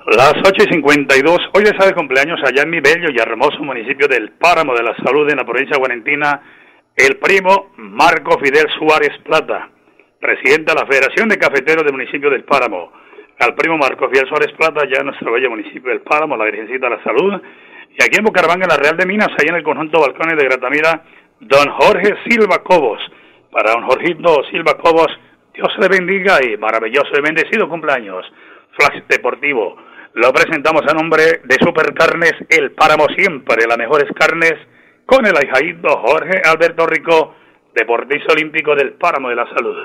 Las 0.08 0.36
8 0.40 0.54
y 0.70 0.74
52, 0.74 1.38
hoy 1.54 1.64
está 1.64 1.86
de 1.86 1.94
cumpleaños 1.94 2.40
allá 2.42 2.64
en 2.64 2.70
mi 2.70 2.80
bello 2.80 3.10
y 3.12 3.20
hermoso 3.20 3.60
municipio 3.60 4.08
del 4.08 4.32
Páramo 4.40 4.74
de 4.74 4.82
la 4.82 4.96
Salud 5.04 5.30
en 5.30 5.36
la 5.36 5.44
provincia 5.44 5.78
Guarentina, 5.78 6.42
el 6.96 7.18
primo 7.18 7.74
Marco 7.76 8.40
Fidel 8.40 8.68
Suárez 8.80 9.12
Plata, 9.26 9.68
presidente 10.18 10.72
de 10.72 10.80
la 10.80 10.88
Federación 10.88 11.28
de 11.28 11.38
Cafeteros 11.38 11.84
del 11.84 11.92
municipio 11.92 12.30
del 12.30 12.46
Páramo 12.46 12.94
al 13.40 13.54
primo 13.56 13.78
Marco 13.78 14.10
Fiel 14.10 14.30
Suárez 14.30 14.54
Plata, 14.58 14.88
ya 14.90 15.02
en 15.02 15.08
nuestro 15.08 15.30
bello 15.30 15.50
municipio 15.50 15.92
del 15.92 16.00
Páramo, 16.00 16.38
la 16.38 16.46
Virgencita 16.46 16.90
de 16.90 16.96
la 16.96 17.04
Salud, 17.04 17.42
y 17.92 18.02
aquí 18.02 18.18
en 18.18 18.24
Bucaramanga, 18.24 18.64
en 18.64 18.70
la 18.70 18.78
Real 18.78 18.96
de 18.96 19.06
Minas, 19.06 19.28
ahí 19.38 19.50
en 19.50 19.56
el 19.56 19.64
conjunto 19.64 20.00
Balcones 20.00 20.38
de 20.38 20.46
Gratamira, 20.46 21.04
don 21.42 21.70
Jorge 21.70 22.16
Silva 22.30 22.64
Cobos. 22.64 23.02
Para 23.52 23.74
don 23.74 23.84
Jorgito 23.84 24.42
Silva 24.52 24.78
Cobos, 24.78 25.12
Dios 25.54 25.70
le 25.80 25.90
bendiga 25.90 26.40
y 26.44 26.56
maravilloso 26.56 27.12
y 27.14 27.22
bendecido 27.22 27.68
cumpleaños. 27.68 28.26
Flash 28.72 29.04
Deportivo. 29.10 29.87
Lo 30.18 30.34
presentamos 30.34 30.82
a 30.90 30.96
nombre 30.96 31.22
de 31.44 31.56
Supercarnes 31.64 32.34
El 32.50 32.72
Páramo 32.72 33.06
Siempre, 33.16 33.68
las 33.68 33.78
mejores 33.78 34.12
carnes, 34.16 34.56
con 35.06 35.24
el 35.28 35.38
ahijadito 35.38 35.90
Jorge 35.90 36.42
Alberto 36.44 36.88
Rico, 36.88 37.36
deportista 37.76 38.34
olímpico 38.34 38.74
del 38.74 38.94
Páramo 38.94 39.30
de 39.30 39.36
la 39.36 39.48
Salud. 39.54 39.76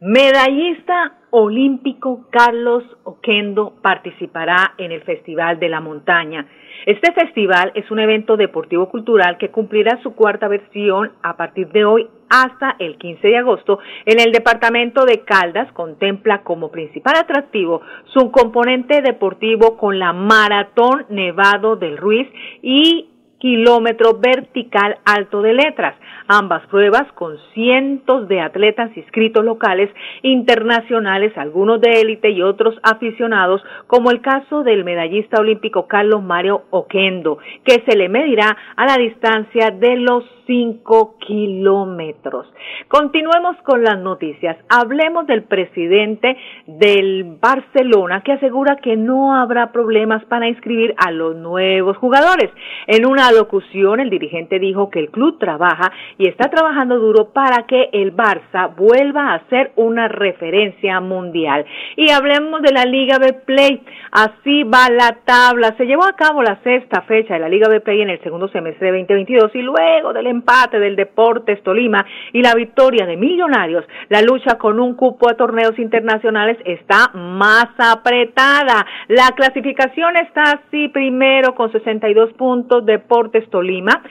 Medallista 0.00 1.18
olímpico 1.32 2.30
Carlos 2.30 2.82
Oquendo 3.04 3.74
participará 3.82 4.72
en 4.78 4.90
el 4.90 5.02
Festival 5.02 5.60
de 5.60 5.68
la 5.68 5.82
Montaña. 5.82 6.46
Este 6.86 7.12
festival 7.12 7.72
es 7.74 7.90
un 7.90 7.98
evento 7.98 8.38
deportivo 8.38 8.88
cultural 8.88 9.36
que 9.36 9.50
cumplirá 9.50 10.02
su 10.02 10.14
cuarta 10.14 10.48
versión 10.48 11.12
a 11.22 11.36
partir 11.36 11.68
de 11.68 11.84
hoy 11.84 12.08
hasta 12.32 12.76
el 12.78 12.96
15 12.96 13.28
de 13.28 13.36
agosto 13.36 13.78
en 14.06 14.18
el 14.18 14.32
departamento 14.32 15.04
de 15.04 15.20
Caldas. 15.20 15.70
Contempla 15.72 16.42
como 16.42 16.70
principal 16.70 17.14
atractivo 17.16 17.82
su 18.06 18.30
componente 18.30 19.02
deportivo 19.02 19.76
con 19.76 19.98
la 19.98 20.14
Maratón 20.14 21.04
Nevado 21.10 21.76
del 21.76 21.98
Ruiz 21.98 22.26
y 22.62 23.11
kilómetro 23.42 24.20
vertical 24.20 24.98
alto 25.04 25.42
de 25.42 25.52
letras. 25.52 25.96
Ambas 26.28 26.64
pruebas 26.68 27.10
con 27.14 27.36
cientos 27.54 28.28
de 28.28 28.40
atletas 28.40 28.96
inscritos 28.96 29.44
locales, 29.44 29.90
internacionales, 30.22 31.36
algunos 31.36 31.80
de 31.80 32.00
élite 32.00 32.30
y 32.30 32.40
otros 32.40 32.78
aficionados, 32.84 33.60
como 33.88 34.12
el 34.12 34.20
caso 34.20 34.62
del 34.62 34.84
medallista 34.84 35.40
olímpico 35.40 35.88
Carlos 35.88 36.22
Mario 36.22 36.62
Oquendo, 36.70 37.38
que 37.64 37.82
se 37.84 37.96
le 37.96 38.08
medirá 38.08 38.56
a 38.76 38.86
la 38.86 38.96
distancia 38.96 39.72
de 39.72 39.96
los 39.96 40.24
5 40.46 41.16
kilómetros. 41.26 42.46
Continuemos 42.88 43.56
con 43.64 43.82
las 43.82 43.98
noticias. 43.98 44.56
Hablemos 44.68 45.26
del 45.26 45.44
presidente 45.44 46.36
del 46.66 47.38
Barcelona 47.40 48.22
que 48.22 48.32
asegura 48.32 48.76
que 48.76 48.96
no 48.96 49.34
habrá 49.34 49.72
problemas 49.72 50.24
para 50.26 50.48
inscribir 50.48 50.94
a 50.96 51.10
los 51.10 51.36
nuevos 51.36 51.96
jugadores. 51.96 52.50
En 52.86 53.06
una 53.06 53.31
locución, 53.32 54.00
el 54.00 54.10
dirigente 54.10 54.58
dijo 54.58 54.90
que 54.90 55.00
el 55.00 55.10
club 55.10 55.38
trabaja 55.38 55.92
y 56.18 56.28
está 56.28 56.48
trabajando 56.48 56.98
duro 56.98 57.32
para 57.32 57.66
que 57.66 57.90
el 57.92 58.14
Barça 58.14 58.74
vuelva 58.76 59.34
a 59.34 59.48
ser 59.48 59.72
una 59.76 60.08
referencia 60.08 61.00
mundial. 61.00 61.64
Y 61.96 62.10
hablemos 62.10 62.62
de 62.62 62.72
la 62.72 62.84
Liga 62.84 63.18
B 63.18 63.32
Play. 63.44 63.82
Así 64.10 64.62
va 64.64 64.90
la 64.90 65.18
tabla. 65.24 65.74
Se 65.76 65.86
llevó 65.86 66.04
a 66.04 66.16
cabo 66.16 66.42
la 66.42 66.60
sexta 66.62 67.02
fecha 67.02 67.34
de 67.34 67.40
la 67.40 67.48
Liga 67.48 67.68
B 67.68 67.80
Play 67.80 68.02
en 68.02 68.10
el 68.10 68.20
segundo 68.22 68.48
semestre 68.48 68.90
de 68.90 68.98
2022 68.98 69.54
y 69.54 69.62
luego 69.62 70.12
del 70.12 70.26
empate 70.26 70.78
del 70.78 70.96
Deportes 70.96 71.62
Tolima 71.62 72.04
y 72.32 72.42
la 72.42 72.54
victoria 72.54 73.06
de 73.06 73.16
Millonarios, 73.16 73.84
la 74.08 74.22
lucha 74.22 74.58
con 74.58 74.80
un 74.80 74.94
cupo 74.94 75.30
a 75.30 75.34
torneos 75.34 75.78
internacionales 75.78 76.58
está 76.64 77.10
más 77.14 77.68
apretada. 77.78 78.86
La 79.08 79.30
clasificación 79.34 80.16
está 80.16 80.42
así 80.42 80.88
primero 80.88 81.54
con 81.54 81.70
62 81.72 82.32
puntos 82.34 82.84
Deportes 82.84 83.21
Tolima 83.50 84.02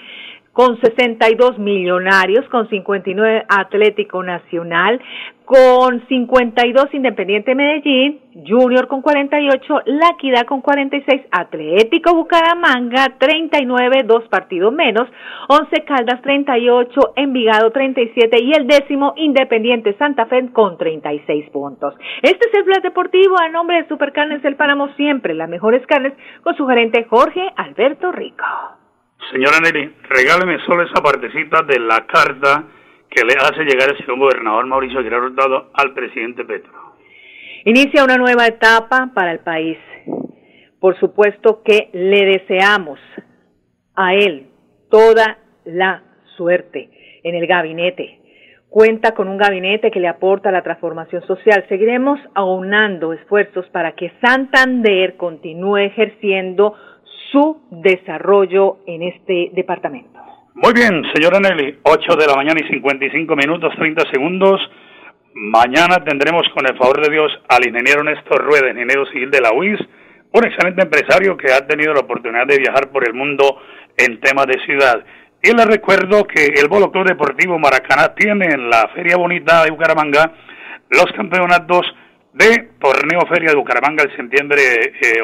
con 0.54 0.80
62 0.82 1.60
millonarios, 1.60 2.48
con 2.50 2.70
59 2.70 3.46
Atlético 3.48 4.22
Nacional, 4.22 5.00
con 5.46 6.06
52 6.08 6.94
Independiente 6.94 7.56
Medellín, 7.56 8.20
Junior 8.48 8.88
con 8.88 9.02
48, 9.02 9.82
La 9.86 10.10
Equidad 10.14 10.46
con 10.46 10.62
46, 10.62 11.24
Atlético 11.32 12.16
Bucaramanga 12.16 13.16
39, 13.18 14.04
dos 14.06 14.28
partidos 14.30 14.74
menos, 14.74 15.10
11 15.50 15.84
Caldas 15.86 16.22
38, 16.22 17.14
Envigado 17.16 17.72
37 17.72 18.42
y 18.42 18.52
el 18.54 18.68
décimo 18.68 19.14
Independiente 19.18 19.94
Santa 19.98 20.26
Fe 20.26 20.50
con 20.52 20.78
36 20.78 21.50
puntos. 21.50 21.96
Este 22.22 22.48
es 22.48 22.54
el 22.54 22.66
Plan 22.66 22.82
Deportivo 22.82 23.36
a 23.40 23.50
nombre 23.50 23.82
de 23.82 23.88
Supercarnes 23.88 24.44
El 24.44 24.56
Páramo 24.56 24.90
siempre, 24.96 25.34
las 25.34 25.50
mejores 25.50 25.86
carnes 25.86 26.14
con 26.44 26.56
su 26.56 26.66
gerente 26.66 27.06
Jorge 27.10 27.42
Alberto 27.58 28.12
Rico. 28.12 28.81
Señora 29.30 29.60
Nelly, 29.62 29.94
regáleme 30.10 30.58
solo 30.66 30.84
esa 30.84 31.02
partecita 31.02 31.62
de 31.64 31.80
la 31.80 32.06
carta 32.08 32.64
que 33.10 33.24
le 33.24 33.34
hace 33.34 33.64
llegar 33.64 33.90
el 33.90 33.98
señor 33.98 34.18
gobernador 34.18 34.66
Mauricio 34.66 35.00
Aguilar 35.00 35.22
Hurtado 35.22 35.70
al 35.74 35.94
presidente 35.94 36.44
Petro. 36.44 36.72
Inicia 37.66 38.04
una 38.04 38.18
nueva 38.18 38.48
etapa 38.48 39.12
para 39.14 39.32
el 39.32 39.40
país. 39.40 39.78
Por 40.80 41.00
supuesto 41.00 41.62
que 41.64 41.90
le 41.94 42.26
deseamos 42.26 43.00
a 43.96 44.16
él 44.16 44.48
toda 44.90 45.38
la 45.66 46.04
suerte 46.36 46.90
en 47.24 47.36
el 47.36 47.46
gabinete. 47.46 48.20
Cuenta 48.70 49.14
con 49.14 49.28
un 49.28 49.38
gabinete 49.38 49.92
que 49.92 50.00
le 50.00 50.08
aporta 50.08 50.52
la 50.52 50.64
transformación 50.64 51.22
social. 51.28 51.66
Seguiremos 51.70 52.20
aunando 52.34 53.14
esfuerzos 53.14 53.68
para 53.68 53.92
que 53.92 54.12
Santander 54.22 55.18
continúe 55.18 55.78
ejerciendo 55.78 56.74
su 57.32 57.62
desarrollo 57.70 58.80
en 58.86 59.04
este 59.04 59.52
departamento. 59.54 60.20
Muy 60.54 60.74
bien, 60.74 61.04
señora 61.14 61.40
Nelly, 61.40 61.80
8 61.84 62.16
de 62.16 62.28
la 62.28 62.36
mañana 62.36 62.60
y 62.60 62.68
55 62.68 63.36
minutos 63.36 63.74
30 63.78 64.12
segundos. 64.12 64.60
Mañana 65.34 66.04
tendremos 66.04 66.44
con 66.54 66.68
el 66.68 66.78
favor 66.78 67.02
de 67.02 67.10
Dios 67.10 67.32
al 67.48 67.66
ingeniero 67.66 68.04
Néstor 68.04 68.44
Rueda, 68.44 68.70
ingeniero 68.70 69.06
civil 69.08 69.32
de 69.32 69.40
la 69.40 69.54
UIS, 69.54 69.80
un 70.34 70.44
excelente 70.46 70.84
empresario 70.84 71.38
que 71.38 71.54
ha 71.54 71.66
tenido 71.66 71.94
la 71.94 72.02
oportunidad 72.02 72.46
de 72.46 72.58
viajar 72.58 72.90
por 72.92 73.08
el 73.08 73.14
mundo 73.14 73.62
en 73.98 74.20
temas 74.20 74.46
de 74.48 74.60
ciudad. 74.66 75.04
Y 75.42 75.56
les 75.56 75.66
recuerdo 75.66 76.26
que 76.28 76.46
el 76.46 76.68
Bolo 76.68 76.92
Club 76.92 77.08
Deportivo 77.08 77.58
Maracaná 77.58 78.14
tiene 78.14 78.48
en 78.48 78.70
la 78.70 78.90
Feria 78.94 79.16
Bonita 79.16 79.64
de 79.64 79.72
Bucaramanga 79.72 80.34
los 80.90 81.12
campeonatos 81.14 81.86
de 82.34 82.70
Torneo 82.80 83.22
Feria 83.28 83.52
de 83.52 83.56
Bucaramanga 83.56 84.04
el 84.04 84.16
septiembre 84.16 84.62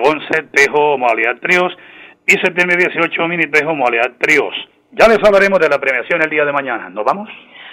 11, 0.02 0.26
eh, 0.32 0.44
Tejo, 0.54 0.98
modalidad 0.98 1.38
tríos, 1.42 1.72
y 2.28 2.34
septiembre 2.40 2.76
18, 2.78 3.28
Mini 3.30 3.50
Tejo, 3.50 3.74
modalidad 3.74 4.18
tríos. 4.20 4.54
Ya 4.92 5.08
les 5.08 5.24
hablaremos 5.24 5.60
de 5.60 5.70
la 5.70 5.80
premiación 5.80 6.22
el 6.22 6.30
día 6.30 6.44
de 6.44 6.52
mañana. 6.52 6.90
¿Nos 6.90 7.06
vamos? 7.06 7.30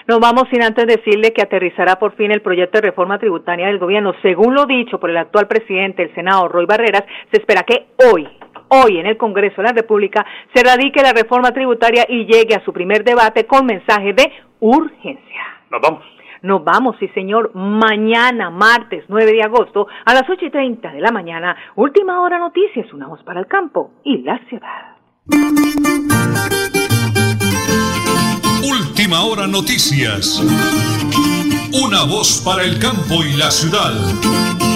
Nos 0.07 0.21
vamos 0.21 0.45
sin 0.53 0.63
antes 0.63 0.87
decirle 0.87 1.33
que 1.33 1.43
aterrizará 1.43 1.97
por 1.97 2.15
fin 2.15 2.31
el 2.31 2.41
proyecto 2.41 2.79
de 2.79 2.89
reforma 2.89 3.19
tributaria 3.19 3.67
del 3.67 3.79
gobierno. 3.79 4.15
Según 4.23 4.55
lo 4.55 4.67
dicho 4.67 5.01
por 5.01 5.11
el 5.11 5.17
actual 5.17 5.49
presidente 5.49 6.03
del 6.03 6.15
Senado, 6.15 6.47
Roy 6.49 6.67
Barreras, 6.67 7.05
se 7.33 7.41
espera 7.41 7.63
que 7.63 7.87
hoy, 8.13 8.29
hoy 8.69 8.99
en 8.99 9.07
el 9.07 9.17
Congreso 9.17 9.57
de 9.57 9.69
la 9.69 9.73
República, 9.73 10.25
se 10.55 10.63
radique 10.63 11.03
la 11.03 11.13
reforma 11.13 11.51
tributaria 11.53 12.05
y 12.09 12.27
llegue 12.27 12.55
a 12.55 12.65
su 12.65 12.73
primer 12.73 13.03
debate 13.03 13.47
con 13.47 13.67
mensaje 13.67 14.13
de 14.13 14.31
urgencia. 14.61 15.43
Nos 15.71 15.81
vamos. 15.81 16.14
Nos 16.45 16.63
vamos, 16.63 16.95
sí 17.01 17.09
señor, 17.15 17.53
mañana, 17.55 18.51
martes 18.51 19.03
9 19.09 19.33
de 19.33 19.43
agosto, 19.43 19.87
a 20.05 20.13
las 20.13 20.29
8 20.29 20.45
y 20.45 20.51
30 20.51 20.93
de 20.93 21.01
la 21.01 21.11
mañana, 21.11 21.57
última 21.75 22.21
hora 22.21 22.39
noticias, 22.39 22.93
una 22.93 23.07
voz 23.07 23.23
para 23.23 23.41
el 23.41 23.47
campo 23.47 23.93
y 24.05 24.19
la 24.19 24.39
ciudad. 24.51 24.99
Última 28.63 29.23
hora 29.25 29.47
noticias. 29.47 30.39
Una 31.83 32.05
voz 32.05 32.43
para 32.45 32.63
el 32.63 32.79
campo 32.79 33.25
y 33.25 33.39
la 33.39 33.51
ciudad. 33.51 34.74